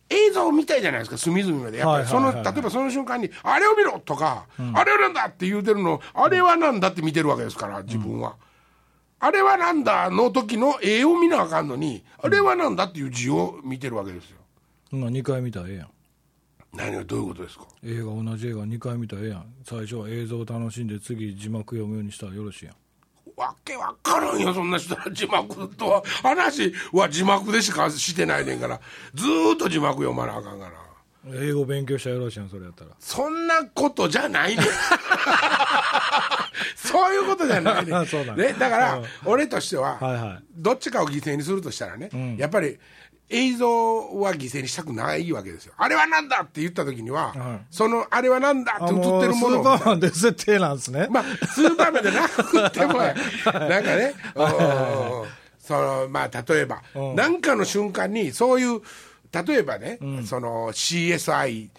[0.09, 2.45] 映像を見たいじゃないですか、隅々まで、やっぱりその、はいはいはい。
[2.45, 8.37] はい例えばその瞬間に、あれを見ろとか、あれはなんだって言うてるの、あれはなんだって見てるわけですから、自分は。
[9.23, 14.37] あれはなんだの時の絵を見なあかんのに、あれはなんだっていう字を見てるわけですよ。
[14.91, 15.89] まあ2回見たらええやん
[16.73, 17.65] 何がどういうことですか？
[17.83, 22.75] 映画同じ映画2回見たらええやん最初は映像を楽しんで次字幕読むようにしたらよろしいやん
[23.37, 26.03] わけわからんよ、そんな人は字幕とは。
[26.23, 28.79] 話は字幕でしかしてないねんから、
[29.13, 30.71] ずーっと字幕読まなあかんから。
[31.27, 32.91] 英語勉強したらよろしいやんそれやったら。
[32.99, 34.63] そんなことじゃないね。
[34.63, 34.65] ん
[36.75, 37.91] そういうことじゃないね。
[38.35, 38.53] ね。
[38.53, 40.43] だからうん、俺としては、はいはい。
[40.55, 42.79] どっちかを犠牲にするとしたらね、やっぱり
[43.29, 43.67] 映像
[44.19, 45.73] は犠牲にしたくないわけですよ。
[45.77, 47.65] あれはなんだって言った時には、はい。
[47.69, 55.27] そのあれはなんだって映ってるものあもうスーパをーマンで設定なんですね、まあ、スーパーマンでなくてもや、 なんかね、おー
[55.61, 57.15] そのまあ、例えば、うん。
[57.15, 58.81] なんかの瞬間に、そういう、
[59.31, 61.69] 例えばね、その CSI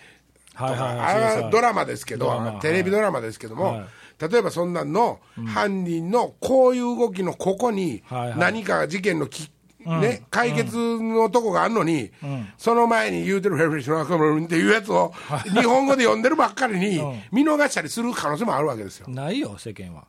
[0.52, 4.30] とか、はいはいドラマですけど、テレビドラマですけども、はい。
[4.30, 4.92] 例えばそんなん。
[4.92, 8.38] の犯人のこういう動きのここにはいはい。
[8.38, 12.10] 何か事件のき、ね、解決のとこがあるのに、
[12.56, 15.12] その前に言うてるフェルフェショナルっていうやつを
[15.54, 17.00] 日本語で読んでるばっかりに
[17.32, 19.08] 見逃したりする可能性もあるわけですよ。
[19.08, 20.04] ないよ世間は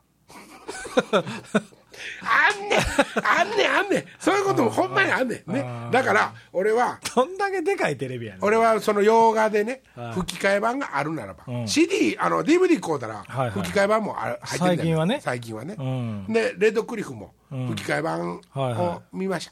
[2.22, 2.80] あんねん
[3.24, 4.04] あんねんあんねん。
[4.18, 5.52] そういうこともほんまにあんねん。
[5.52, 5.64] ね。
[5.90, 8.44] だから俺はどんだけでかいテレビやねん。
[8.44, 11.68] 俺はその洋画でねはい吹き替え版があるならば、ん。
[11.68, 13.50] CD あの DVD 買うたらはいはい。
[13.50, 15.20] 吹き替え版もある入ってるんだよ最近はね。
[15.20, 16.26] 最近はね、うん。
[16.32, 19.50] でレッドクリフも吹き替え版はいはを見まし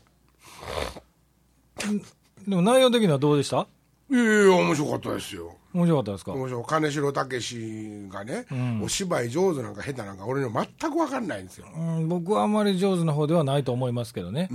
[1.79, 1.87] た、
[2.49, 3.67] でも内容的にはどうでした？
[4.11, 6.33] い、やいや面白かったですよ面白かったですか？
[6.33, 6.65] 面白い。
[6.67, 8.47] 金城武がね、
[8.83, 11.67] お芝居上手なんか下手なんか俺には全く分かんないんですよ。
[11.75, 14.49] うん僕はあんまり上手な方ではないと思いますけどね、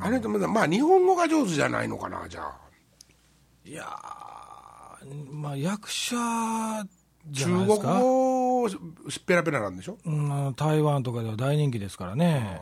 [0.00, 2.56] あれとまだまあ日本語が上手じゃないのかなじゃあ。
[3.64, 6.16] いやーまあ役者
[7.32, 8.66] 中国語
[9.26, 9.98] ペラペラなんでしょ？
[10.06, 12.60] うん、台湾とかでは大人気ですからね、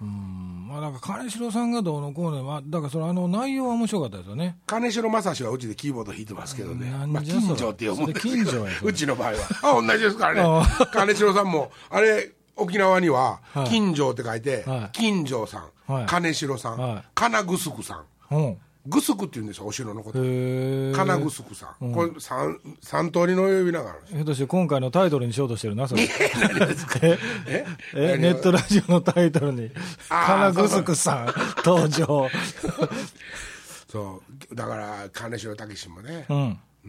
[0.00, 4.58] うんまあだから金城さんがどうのこうのまあだからそのあの内容は面白かったですよね。
[4.66, 8.66] 金城正史はうちでキーボード弾いてますけどね、まあ、近所って読むんですけど。
[8.82, 9.36] うちの場合は。
[9.62, 10.66] あ同じですからね。
[10.92, 13.68] 金城さんもあれ沖縄にははい。
[13.68, 14.90] 金城って書いて、はい。
[14.92, 16.06] 金城さん、はい。
[16.06, 17.04] 金城さん、はい。
[17.14, 20.18] 金ぐすくさんうんぐすくって言うんですよお城のこと。
[20.18, 26.02] 金ぐすくさん、これ三三通りの呼び名があるんでして今回のタイトルにしようとしてるな それ。
[26.04, 29.70] えええ何ネットラジオのタイトルに
[30.08, 32.28] 「あー金ぐすくさん登場。
[33.90, 34.54] そう。
[34.54, 36.58] だから金城武史もね、うん。
[36.84, 36.88] う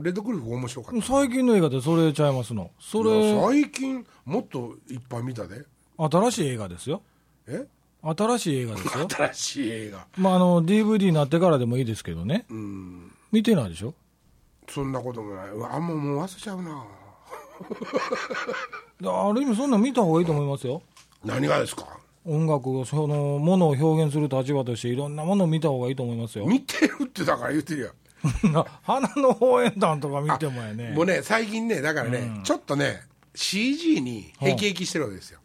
[0.00, 1.06] ん、レッドクリフ面白かった。
[1.06, 2.70] 最近の映画でそれちゃいますの？
[2.80, 5.64] それ最近もっといっぱい見たで。
[5.96, 7.02] 新しい映画ですよ。
[7.46, 7.66] え？
[8.02, 9.08] 新しい映画ですよ。
[9.10, 10.06] 新しい映画。
[10.16, 12.46] まああの DVD になってからでもいいですけどね。
[12.50, 13.94] うん見てないでしょ？
[14.68, 15.48] そんなこともない。
[15.50, 16.84] うわあんまもう忘れちゃうな。
[19.04, 20.82] ある意味そんなん見た方がいいと思いますよ。
[21.24, 21.86] 何がですか？
[22.26, 26.46] 音楽をそのものを表現する立場としていろんなものを見た方がいいと思いますよ。
[26.46, 27.90] 見てるってだから言ってるよ
[28.82, 30.92] 花の応援団とか見てもやね。
[30.94, 33.00] もうね最近ねだからね、ちょっとね
[33.34, 35.40] CG に辟易してるわけですよ、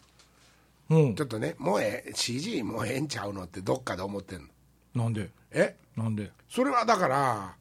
[0.89, 1.15] うん。
[1.15, 4.47] ちょっとねもうええ CG もうええんちゃうのってどっかで思ってんの。
[5.03, 5.29] なんで？
[5.51, 5.75] え？
[5.95, 6.31] なんで？
[6.49, 7.55] それはだから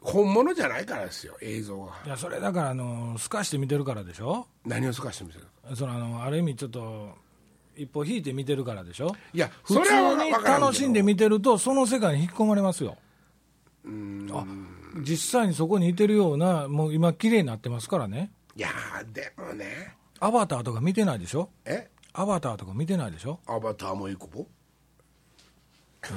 [0.00, 4.46] 本物じゃないからですよ映像がいやそれだからあの透かして見てるからでしょ？
[4.64, 5.46] 何を透かしてみせる？
[5.76, 7.10] そのあのある意味ちょっと
[7.76, 9.14] 一歩引いて見てるからでしょ？
[9.34, 12.96] いや普通に楽しんで見てるとその世界に引き込まれますよ。
[14.32, 14.44] あ
[15.00, 18.30] 実際にそこにいてるようなもう今綺麗になってますからね。
[18.54, 19.94] いやーでもね。
[20.20, 21.50] アバターとか見てないでしょ？
[21.64, 21.88] え？
[22.18, 23.38] アバターとか見てないでしょ？
[23.46, 24.46] アバターも行くぼ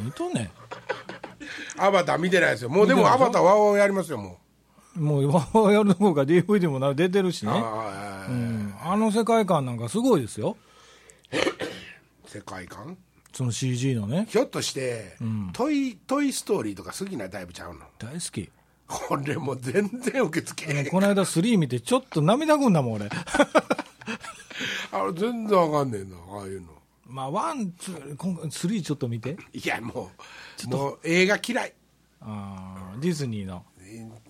[0.03, 0.49] 見とんね
[1.77, 2.69] アバター見てないですよ。
[2.69, 4.37] もうでもアバターはやりますよも
[4.97, 7.53] んもう今やる方が DVD もな出てるしう、ね。
[7.55, 8.73] あーうん。
[8.81, 10.57] あの世界観なんかすごいですよ。
[12.27, 12.97] 世界観？
[13.33, 14.25] その CG のね。
[14.29, 15.17] ひょっとして、
[15.53, 17.81] トイ「トイ・ストーリー」とか好きなタイプちゃうの？
[17.97, 18.49] 大好き。
[18.87, 20.89] これもう全然受け付けへん。
[20.89, 23.09] この間3見てちょっと涙ぐんだもん俺
[24.91, 26.67] あれ全然わかんねえなああいうの。
[27.05, 29.37] まあワンツー今回3ちょっと見て。
[29.53, 30.11] いやも
[30.65, 31.73] うもう映画嫌い。
[32.21, 33.65] あーディズニーの。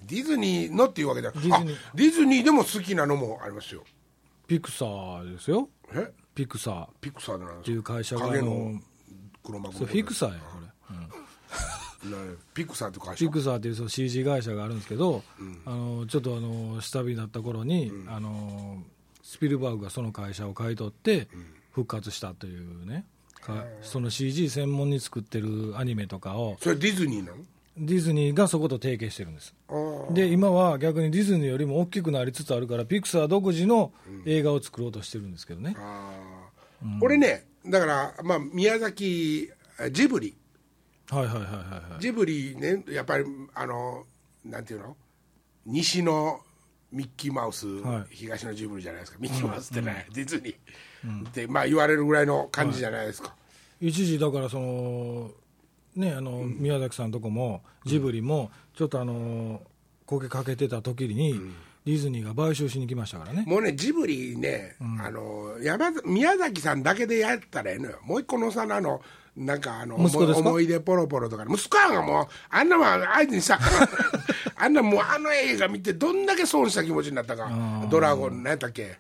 [0.06, 1.60] ディズニーのっていうわけじゃディズニー。
[1.62, 3.84] あディズニーでも好きなのもありますよ。
[4.48, 5.69] ピクサーですよ。
[5.93, 6.12] え？
[6.34, 6.86] ピクサー。
[6.86, 8.82] っピクサーでなんですていう会社があ影のの
[9.43, 12.30] 黒幕それフィクサーやこれ、うん。
[12.32, 13.26] なピクサーって会社？
[13.26, 15.24] ピクサーっていうその CG 会社があるんですけど、
[15.65, 18.82] あのちょっとあの下火になった頃に、あの
[19.30, 21.28] スピルバーグがその会社を買い取って
[21.72, 23.06] 復活したというね、
[23.39, 27.38] かその CG 専門に作ってるアニメとかをそれディズニーなの？
[27.78, 29.54] ディズニーがそこと提携してるんです。
[30.10, 33.92] で今は逆にディズニーよりも大きくなりつつあるからピクサー独自の
[34.26, 36.98] 映画を作ろうとしてるんですけどね、あー。
[37.00, 39.48] 俺ねだからまあ宮崎
[39.92, 40.36] ジブリ。
[41.12, 42.02] はいはいはいはいはい。
[42.02, 44.06] ジブリねやっぱりあの
[44.44, 44.98] なんていうの？
[45.68, 46.42] 西の
[46.91, 48.15] ミッキーマウス、はい。
[48.15, 49.17] 東のジブリじゃないですか。
[49.19, 53.36] ミッキーマウスってね、ディズニー、ってまあ言われるぐらいの感じじゃないですか、
[53.80, 55.32] 一時だからその
[55.95, 59.62] ねあの、宮崎さんとこもジブリもちょっとあの
[60.08, 61.39] 焦げかけてた時に、
[61.86, 63.43] ディズニーが買収しに来ましたからね。
[63.45, 67.99] もうねジブリね、あの山田宮崎さんだけでやったらええのよ。
[68.04, 69.02] もう一個のさあの
[69.38, 73.58] なんかあの思い出ポロポロとか息子はもうあんなもん相手にさ
[74.60, 77.50] あんなもうあの映画見てどんだけ損した気持ちになったか。
[77.89, 78.98] ドラゴン何やったっけ。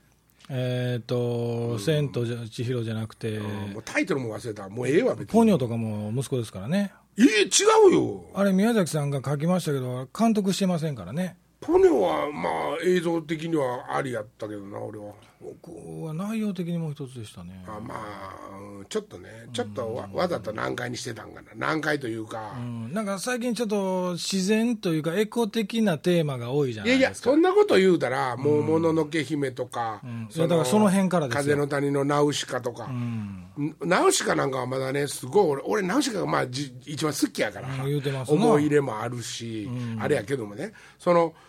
[0.49, 4.69] えっ、と「千と千尋」じゃなくて、もうタイトルも忘れた。
[4.69, 5.33] もうええわ別に。
[5.33, 6.91] ポニョとかも息子ですからね。
[7.17, 7.47] え違
[7.91, 8.25] うよ。
[8.33, 11.37] あれ宮崎さんが書きましたけど監督してませんからね。
[11.59, 15.71] ポニョはまあ映像的にはありやったけどな俺は僕
[16.03, 17.63] は内容的にもう一つでしたね。
[17.65, 21.47] あまあうんちょっとねちょっとわわざと難解にしてたんかな。
[21.55, 22.93] 難解というか、うん。
[22.93, 27.29] なんか最近ちょっと自然というかエコ的なテーマが多いじゃないいですか。
[27.29, 30.29] やいやそんなこと言うたらもう「もののけ姫」とか、ん。
[30.33, 31.41] いやだからその辺からですよ。
[31.43, 33.75] 風の谷のナウシカ」とか、うん。
[33.85, 38.35] ナウシカなんかはまだねすごい俺俺ナウシカがまあじ一番好きやから、うん言うてますな。
[38.35, 40.73] 思い入れもあるし、あれやけどもね。
[40.97, 41.33] その「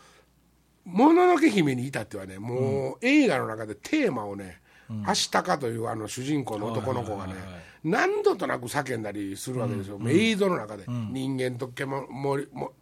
[0.84, 4.60] もののけ姫」に至ってはねもう映画の中でテーマをね、
[5.04, 7.34] アシタカというあの主人公の男の子がね、
[7.84, 12.72] 何度となく叫んだりするわけですよ、もう映像の中で、人間と獣もも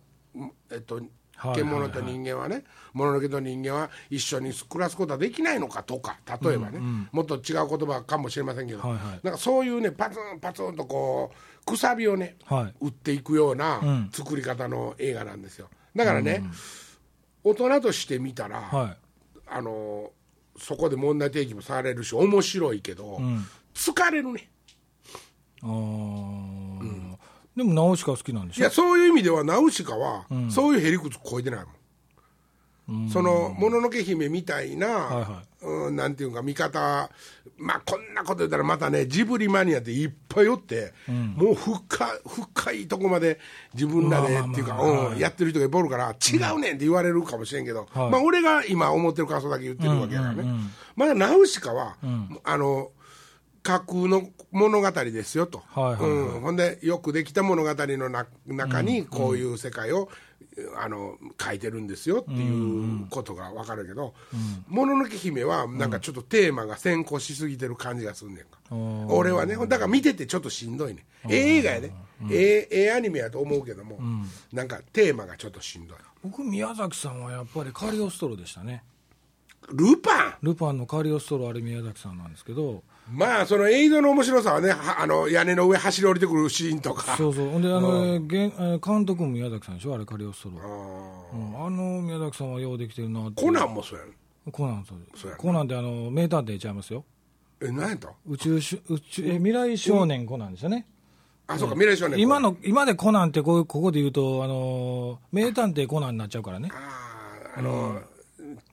[0.71, 1.01] えっと
[1.37, 6.81] はい獣と人間はね、もののけと人間は一緒に暮らすことはできないのかとか例えばね、
[7.13, 9.21] もっと違う言葉かもしれませんけど、はいはい。
[9.23, 11.31] なんかそういうねパツンパツンとこ
[11.63, 12.75] うくさびをね、はい。
[12.81, 15.69] 打っていくような作り方の映画なんですよ。
[15.95, 16.43] だからね、
[17.51, 18.97] 大人として見たら、は
[19.47, 20.11] あの
[20.57, 23.21] そこで問題提起もされるし面白いけど、
[23.75, 24.51] 疲れるね。
[25.63, 27.17] あー。
[27.57, 28.61] でもナウシカ好きなんでしょ？
[28.61, 31.65] いやそういう意味ではナウシカは、そういうへりくつ超えてない
[32.87, 37.11] もん、そのもののけ姫みたいな、はいはうん、なんていうか見方
[37.57, 41.81] まあこんなこと言ったらまたねジブリマニアっていっぱいおって、もう深
[42.27, 43.41] 深いとこまで
[43.75, 48.11] 自分らでっていうか、はいうん、やってる人がいっぱいおるから違うねんって言われるかもしれんけど、はい。
[48.11, 50.45] まあ俺が今思ってる感想だけ言ってるわけだからね、
[50.95, 51.97] まだナウシカは、
[52.45, 52.93] あの
[53.63, 56.11] 架空の物語ですよと、はいはいはい。
[56.11, 60.09] うん、ほんでよくできた物語のな中にこういう世界を、
[60.77, 64.15] あの書いてるんですよっていうことが分かるけど
[64.67, 69.07] 「もののけ姫」はなんかちょっとテーマが先行しすぎてる感じがすんねんか、うん。
[69.09, 71.07] 俺はねだから見ててちょっとしんどいね。
[71.29, 71.95] ええ映画やね、
[72.31, 74.01] ええええアニメやと思うけども、
[74.53, 75.99] なんかテーマがちょっとしんどい。
[76.23, 78.83] 僕宮崎さんはやっぱりカリオストロでしたね。
[79.73, 80.35] ルパン。
[80.43, 87.17] ルパンのカリオストロあれ宮崎さんなんですけどまあその映像の面白さはねはあの屋根の上走り降りてくるシーンとか。
[87.17, 87.49] そうそう。
[87.49, 88.43] ほんであの、えー原
[88.73, 89.95] えー監督も宮崎さんでしょ？
[89.95, 91.67] あれカリオストロあうん。
[91.67, 94.09] あの宮崎さんはようできてるなコナンもそうやん。
[94.53, 97.05] コナンそうコナンってあの名探偵ちゃいますよ。
[97.61, 100.87] え何やった宇宙し宇宙え未来少年コナンですよね、
[101.49, 106.71] あそうか未来少年今の今でコナンってこうここで言うとあの名探偵コナンになっちゃうからね。
[106.73, 108.01] あーあの、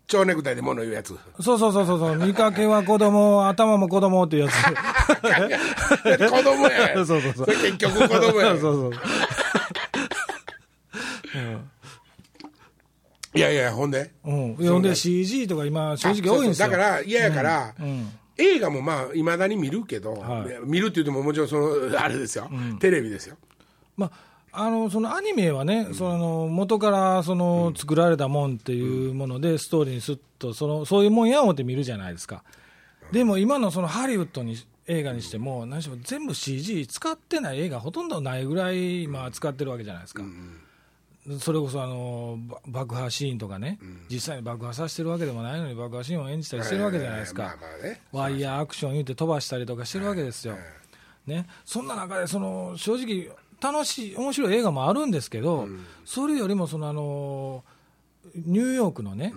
[0.07, 1.15] 蝶ネクタイで物言うやつ。
[1.39, 2.15] そうそうそうそうそう。
[2.17, 4.53] 見かけは子供頭も子供っていうやつ。
[6.29, 6.93] 子供や。
[6.95, 7.47] そうそうそう。
[7.47, 8.49] れ結局子供や。
[8.51, 8.91] そうそう
[13.33, 14.11] いやいやほんで？
[14.23, 16.67] うん、ほんで CG とか今正直多いんですよ。
[16.67, 16.77] あそうそう。
[16.77, 18.09] だから嫌やから、うん。
[18.37, 20.23] 映画もまあいまだに見るけど、
[20.65, 23.37] 見るって言ってももちろんそのあれですよ、テレビですよ。
[23.97, 24.11] まあ、
[24.57, 32.43] あのそのアニメはね、その元からその作られたもんっていうもので、ストーリーにすっとその、そういうもんや思って見るじゃないですか、
[33.11, 40.23] でも今のそのハリウッドに映画にしても、何しろ全部 CG 使ってない映画、ほとんどないぐらい今、使ってるわけじゃないですか。
[41.39, 47.55] それこそあのば爆破シーンとかね、実際に爆破させてるわけでもないのに爆破シーンを演じたりしてるわけじゃないですか。
[48.11, 50.55] ワイヤーアクション言って飛ばしたりとかしてるわけですよ。
[51.25, 55.67] ね、そんな中でその正直楽しい面白い映画もあるんですけど、
[56.05, 57.63] それよりもそのあの
[58.35, 59.33] ニューヨークのね、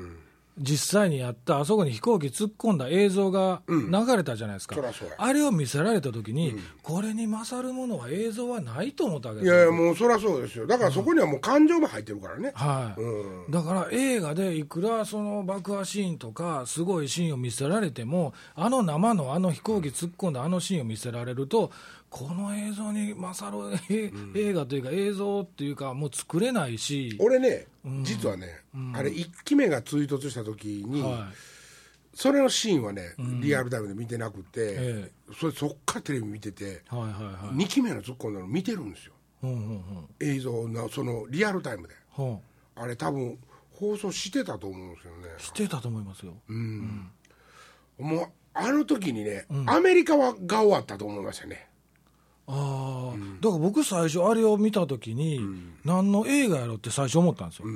[0.58, 4.76] 実際にやったあそこに飛行機突っ込んだ映像が流れたじゃないですか、
[5.16, 10.66] あれを見せられた時に、これに勝るものは映像はないと思ったわけいやいやもうそりゃそうですよ。
[10.66, 13.00] だからそこにはもう感情も入ってるからね、はい。
[13.00, 13.50] うん。
[13.50, 21.70] だから映画でいくらその爆破シーンとかすごいシーンを見せられてもあの生のあの飛行機突っ込んだあのシーンを見せられると
[22.10, 27.66] この映像に勝るえ映画というか映像っていうかもう作れないし、俺ね、
[28.02, 28.62] 実はね、
[28.94, 31.30] あれ1期目が追突した時に、は
[32.14, 37.10] それのシーンはね、リアルタイムで見てなくて、えそれそっからテレビ見てて、い、はいはい
[37.46, 37.56] はい。
[37.56, 39.12] 2期目の突っ込んだの見てるんですよ。
[39.42, 39.82] うんうんうん。
[40.20, 41.94] 映像のそのリアルタイムで。
[42.10, 42.38] は
[42.74, 43.38] あれ多分
[43.72, 45.28] 放送してたと思うんですよね。
[45.36, 46.34] あしてたと思いますよ、
[47.98, 51.68] もうあの時にね、アメリカはが終わったと思いましたね
[52.50, 55.38] ああ、だから僕最初あれを見た時に、
[55.84, 57.68] 何の映画やろって最初思ったんですよ、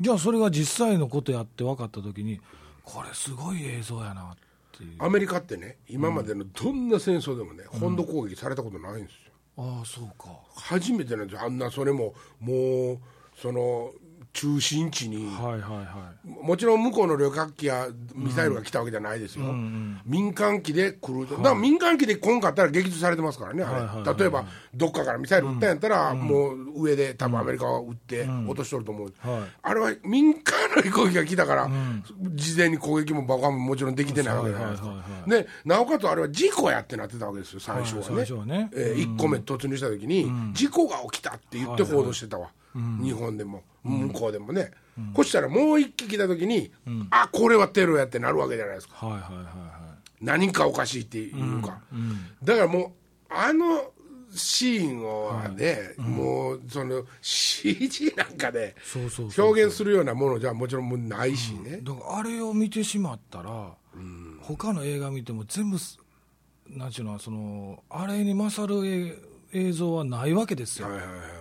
[0.00, 2.40] じゃあそれが実際のことやって分かった時に
[2.82, 4.36] これすごい映像やなっ
[4.76, 4.96] ていう。
[4.98, 9.32] アメリカってね今までのどんな戦争でもね、本土攻撃されたことないんですよ。
[9.58, 10.28] ああそうか。
[10.54, 11.42] 初めてなんですよ。
[11.44, 12.98] あんなそれももう
[13.36, 13.92] その
[14.32, 16.12] 中心地に、はいはいは
[16.42, 19.44] もちろん向こうの旅客機やミサイルが来たわけじゃないですよ、
[20.04, 29.42] 民間機で来ると、だから民間機で来んかったら撃墜されてますからね、はいはいはい例えばどっかからミサイル撃ったんやったら、もう上で多分アメリカは撃って落としとると思う、はい。
[29.62, 31.70] あれは民間の飛行機が来たから、
[32.34, 38.32] 事前に攻撃も爆破ももちろんできてないわけじゃないですか、はいはいはいでなおかつあれは事故やってなってたわけですよ、最初はね。
[38.32, 44.70] はいねえー1個目突入した時に、事故が起きたって言って報道してたわ、日本でも向こうでもね、
[45.16, 46.70] そしたらもう一機来た時に、
[47.10, 48.94] あこれはテロやってなるわけじゃないですか。
[49.02, 49.44] いはいはいはい。
[49.44, 49.80] は
[50.20, 51.80] 何かおかしいっていうか、
[52.42, 52.90] だからもう
[53.30, 53.92] あの
[54.32, 58.76] シーンはね、もうその CG なんかで
[59.36, 63.72] 表現するようなものじゃもちろんもうないしね、いだからあれを見てしまったら、
[64.42, 65.98] 他の映画見ても全部す
[66.68, 66.90] なん。
[66.90, 69.14] ちゅうのそのあれに勝る映
[69.52, 71.39] 映像はないわけですよ、はいはいはい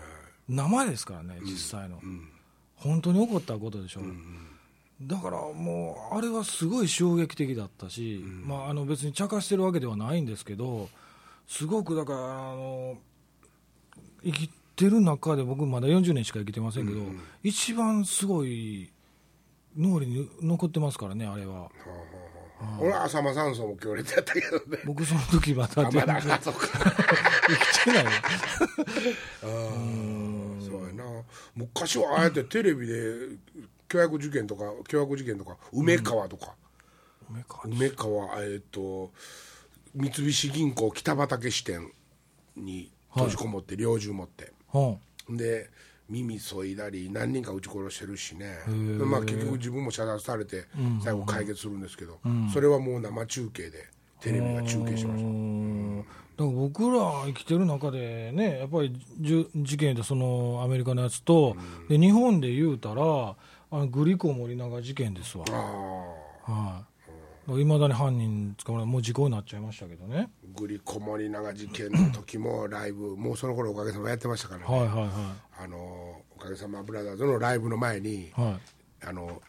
[0.50, 2.00] 生ですからね実際の、
[2.76, 4.02] 本当に起こったことでしょ、
[5.02, 10.90] だからもうあれはすごい衝撃的だったし、まあ、あの別に茶化してるわけではないんですけど
[11.48, 12.22] すごくだからあ
[12.56, 12.98] の
[14.24, 17.00] 生きてる中で僕まだ40年しか生きてませんけど、
[17.44, 18.92] 一番すごい
[19.78, 21.70] 脳裏に残ってますからねあれは、
[22.80, 24.80] 俺は浅間山荘も強烈やったけどね。
[24.86, 26.68] 僕その時まだあまだあそうか。
[27.48, 28.18] 生きてない うやな
[31.56, 32.96] 昔はああやってテレビで
[33.88, 36.54] 凶悪事件とか凶悪事件とか梅川とか、
[37.30, 39.12] 梅川梅川えっ、と
[39.96, 41.92] 三菱銀行北畠支店
[42.56, 45.70] に閉じこもって猟銃持って、うんで
[46.10, 48.58] 耳そいだり何人か撃ち殺してるしね。
[48.68, 50.66] まあ結局自分も射殺されて
[51.04, 52.20] 最後解決するんですけど、
[52.52, 53.86] それはもう生中継で
[54.20, 55.28] テレビが中継しました。
[55.28, 56.06] うん
[56.40, 58.96] だから僕ら生きてる中でね、やっぱり
[59.58, 61.58] 事件でそのアメリカのやつと、
[61.90, 63.36] で日本で言うたら、
[63.72, 66.86] あのグリコ森永事件ですわ、あは
[67.60, 67.66] い。
[67.66, 79.06] まだに犯人捕まらもう時効になっちゃいましたけどね、あグリコ森永事件の時も ライブもうその頃おかげさまやってましたからね、はいはいはあのおかげさまブラザーズのライブの前に、い、はい。
[79.06, 79.42] あの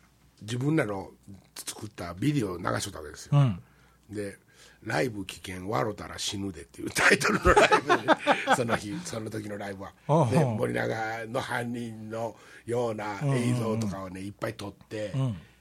[0.42, 1.10] 自分らの
[1.54, 3.62] 作ったビデオを流しとったわけですよ、うん、
[4.10, 4.38] で
[4.84, 9.92] 「ライブ危険笑たら死ぬで」っていうタイトルのライブでその日 その時のライブは。
[10.30, 15.12] で森永の犯人のような映像とかをねいっぱい撮って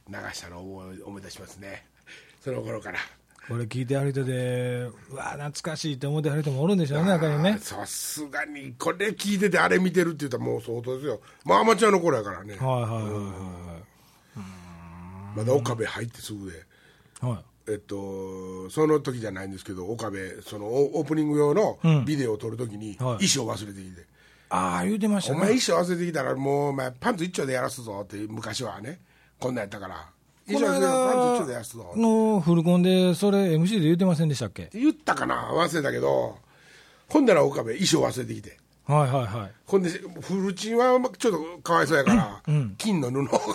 [0.07, 1.85] 流したのを思い出しますね。
[2.41, 2.99] その頃から。
[3.47, 7.57] これ聞いてある人で、うわ懐かしいって思ってはる人もおるんでしょうね、中にね。
[7.59, 11.19] さすがにこれ聞いててあれ見てるって言ったらもう相当ですよ。
[11.45, 12.55] まあアマチュアの頃やからね。
[12.57, 13.79] はいはいは
[15.35, 16.57] まだ岡部入ってすぐで。
[17.23, 17.48] いはい。
[17.69, 22.97] はいえっと、その時じゃないんですけど岡部そのオオープニング用のビデオを撮る時にはい。
[22.97, 24.05] 衣装忘れてきて、
[24.49, 25.37] ああ、言うてましたね。
[25.37, 28.99] お前衣装忘れてきたらもうお前パンツ一丁でやらすぞって昔はね
[29.39, 30.05] こんなんやったから。
[30.47, 34.69] 衣装忘れてパンツ一丁でや間らすぞのフルコンで、それ MC で言うてませんでしたっけ？
[34.73, 35.51] 言ったかな？
[35.53, 36.37] 忘れたけど
[37.07, 38.57] ほんなら岡部衣装忘れてきて
[38.89, 39.51] はいはいはい。
[39.67, 42.41] ほんでフルチンはちょっとかわいそうやから、
[42.77, 43.53] 金の布をこ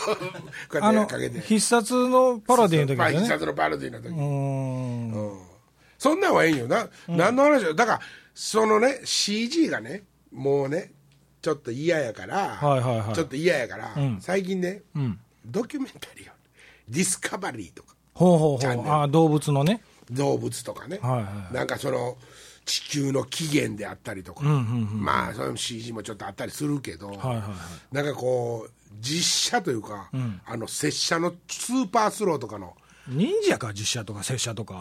[0.73, 3.27] うやあのってかけて、必殺のパロディの時まあですよね。
[3.27, 4.09] 必殺のパロディの時。
[4.09, 5.13] うーん。
[5.13, 5.41] うん。
[5.99, 7.75] そんなんはええんよな、何の話よ。
[7.75, 8.01] だから
[8.33, 10.93] そのね CG がねもうね
[11.43, 13.15] ちょっと嫌やから、はいはいはい。
[13.15, 14.19] ちょっと嫌やから、ん。
[14.21, 15.19] 最近ね、うん。
[15.45, 16.33] ドキュメンタリーを
[16.89, 18.89] ディスカバリーとかほうほうほう。
[18.89, 19.83] あ、動物のね。
[20.11, 21.55] 動物とかね、はいはい。
[21.55, 22.17] なんかその
[22.65, 27.11] 地球の起源であったりとか、まあその CG もちょっとあったりするけど。
[27.93, 30.11] なんかこう実写というか、
[30.47, 32.75] あの接写のスーパースローとかの。
[33.07, 34.81] 忍者か、実写とか、接写とか。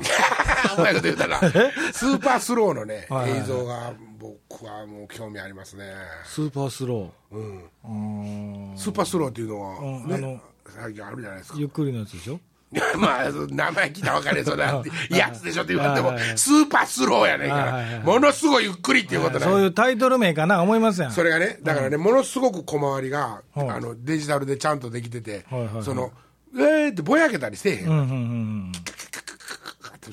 [0.77, 1.39] うまいこと言うたら
[1.91, 3.39] スーパースローのねはいはいはい。
[3.41, 5.93] 映像が僕はもう興味ありますね、
[6.25, 7.61] スーパースロうん、ー。
[7.83, 8.77] うーん。
[8.77, 11.57] スーパースローっていうのは、ねうんあの最近あるじゃないですか。
[11.59, 12.39] ゆっくりのやつでしょ？
[12.97, 14.83] まあ名前聞いたら分かるよそれは。
[15.09, 17.93] やつでしょって言われてもスーパースローやねんかはいはいはい。
[17.93, 21.11] らものすごいゆっくりっていうことなんそういうタイトル名かな思いますやん。
[21.11, 25.45] それがねだからね、ものすごく小回りが、はいあのデジタルでちゃんとできてて、
[25.81, 26.11] その
[26.55, 28.71] えーってぼやけたりせえへん、うんうんうん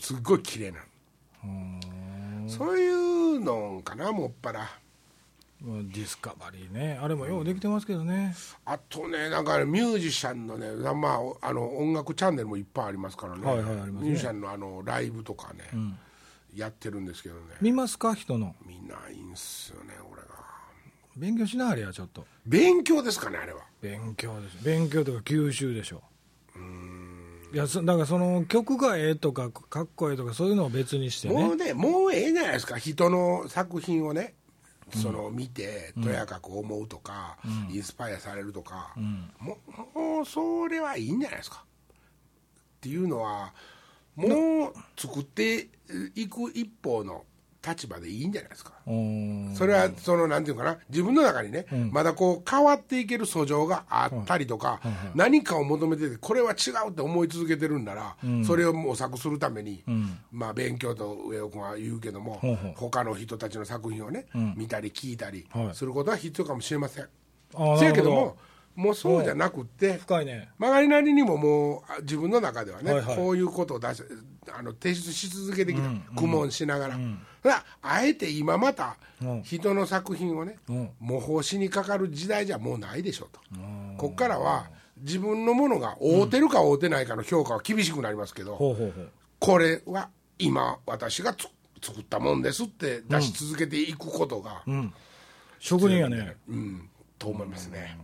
[0.00, 0.78] すっごい綺麗な
[1.44, 1.80] の
[2.48, 4.66] そういうのかなもっぱらうん。
[5.62, 6.98] ディスカバリーね。
[7.02, 8.34] あれもようできてますけどね。
[8.64, 15.64] あとねなんかねミュージシャンのねまああの音楽チャンネルもいっぱいありますからね,、はいはいありますねミュージシャンのあのライブとかね、
[16.54, 18.54] やってるんですけどね見ますか人の？
[18.66, 20.28] 見ないんすよね俺が
[21.16, 22.24] 勉強しなあれや、ちょっと。
[22.46, 24.64] 勉強ですかねあれは勉強です。
[24.64, 26.02] 勉強とか吸収でしょ。
[27.52, 34.34] いやそだからその曲がええとかかっこええとかそういうのを別にしてねもうねもうええじゃないですか人の作品をね
[34.96, 37.38] その見てとやかく思うとか、
[37.70, 38.94] インスパイアされるとか、
[39.38, 39.58] も
[39.94, 41.64] うもうそれはいいんじゃないですか。
[41.64, 43.52] っていうのは
[44.16, 45.68] もう作って
[46.14, 47.24] いく一方の
[47.66, 48.72] 立場でいいんじゃないですか。
[49.54, 50.78] それはそのなんていうかな。
[50.88, 54.80] 自分の中にね、まだこう変わっていける訴状があったりとか、
[55.14, 59.84] 何かを求めててこれは違うって思い続けてるんなら、それを模索するために、
[60.32, 62.40] まあ勉強と上尾君は言うけども、
[62.76, 65.74] 他の人たちの作品をね、見たり聞いたりはい。
[65.74, 67.08] することは必要かもしれません。
[67.54, 68.36] あせやけども
[68.80, 70.48] もうそうじゃなくって深いね。
[70.58, 73.16] 曲がりなりにももうあ自分の中ではね、はいはい。
[73.16, 74.02] こういうことを出し
[74.52, 77.04] あの提出し続けてきた、苦悶しながら、だか
[77.42, 79.42] らあえて今またうん。
[79.42, 80.90] 人の作品をね、うん。
[80.98, 83.40] 模倣しにかかる時代じゃもうないでしょうと、
[83.98, 89.10] こっからは自分のものが合うてるか合うてないかの評価は厳しくなりますけど、ほうほうほう。
[89.38, 90.08] これは
[90.38, 91.48] 今私がつ
[91.82, 94.94] 作ったもんですって出し続けていくことが、うん。
[95.58, 96.36] 職人やね。
[96.48, 96.88] うん。
[97.18, 97.98] と思いますね。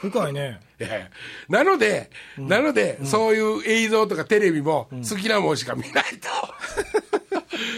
[0.00, 0.60] 深いね。
[1.48, 6.04] なので、なので、そういう映像とかテレビも好きなもんしか見ない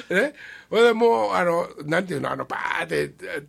[0.08, 0.14] と。
[0.14, 0.34] ね。
[0.70, 3.42] 俺もう、あの、なんていうの、あの、バーって、え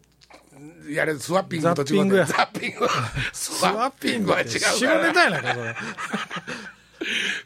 [0.90, 2.26] やれスワッピングと違うザッピングや。
[2.26, 2.90] ザッピングは。
[3.34, 5.08] スワッピングは違う下から。
[5.08, 5.76] ネタやないかそれ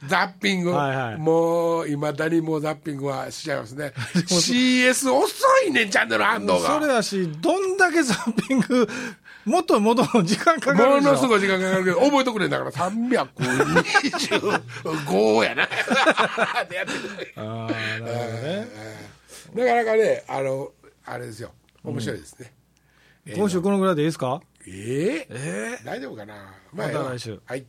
[0.08, 1.18] ザッピング、はいはい。
[1.18, 3.93] もういまだにもうザッピングはしちゃいますね。
[4.14, 6.60] CS 遅いねんチャンネル反応が。
[6.60, 8.88] それやし、どんだけザッピング、
[9.46, 15.68] もっと戻るの時間かかるものすごい時間かかるけど覚えとくれんだから325やな
[16.68, 18.68] でやってくれああ、なるほどね。
[19.54, 20.72] なかなかねあの
[21.06, 21.52] あれですよ。
[21.84, 22.52] 面白いですね、
[23.36, 24.41] 今週このぐらいでいいですか？
[24.68, 26.34] えええ大丈夫かな？
[26.74, 27.39] また来週。
[27.46, 27.66] はい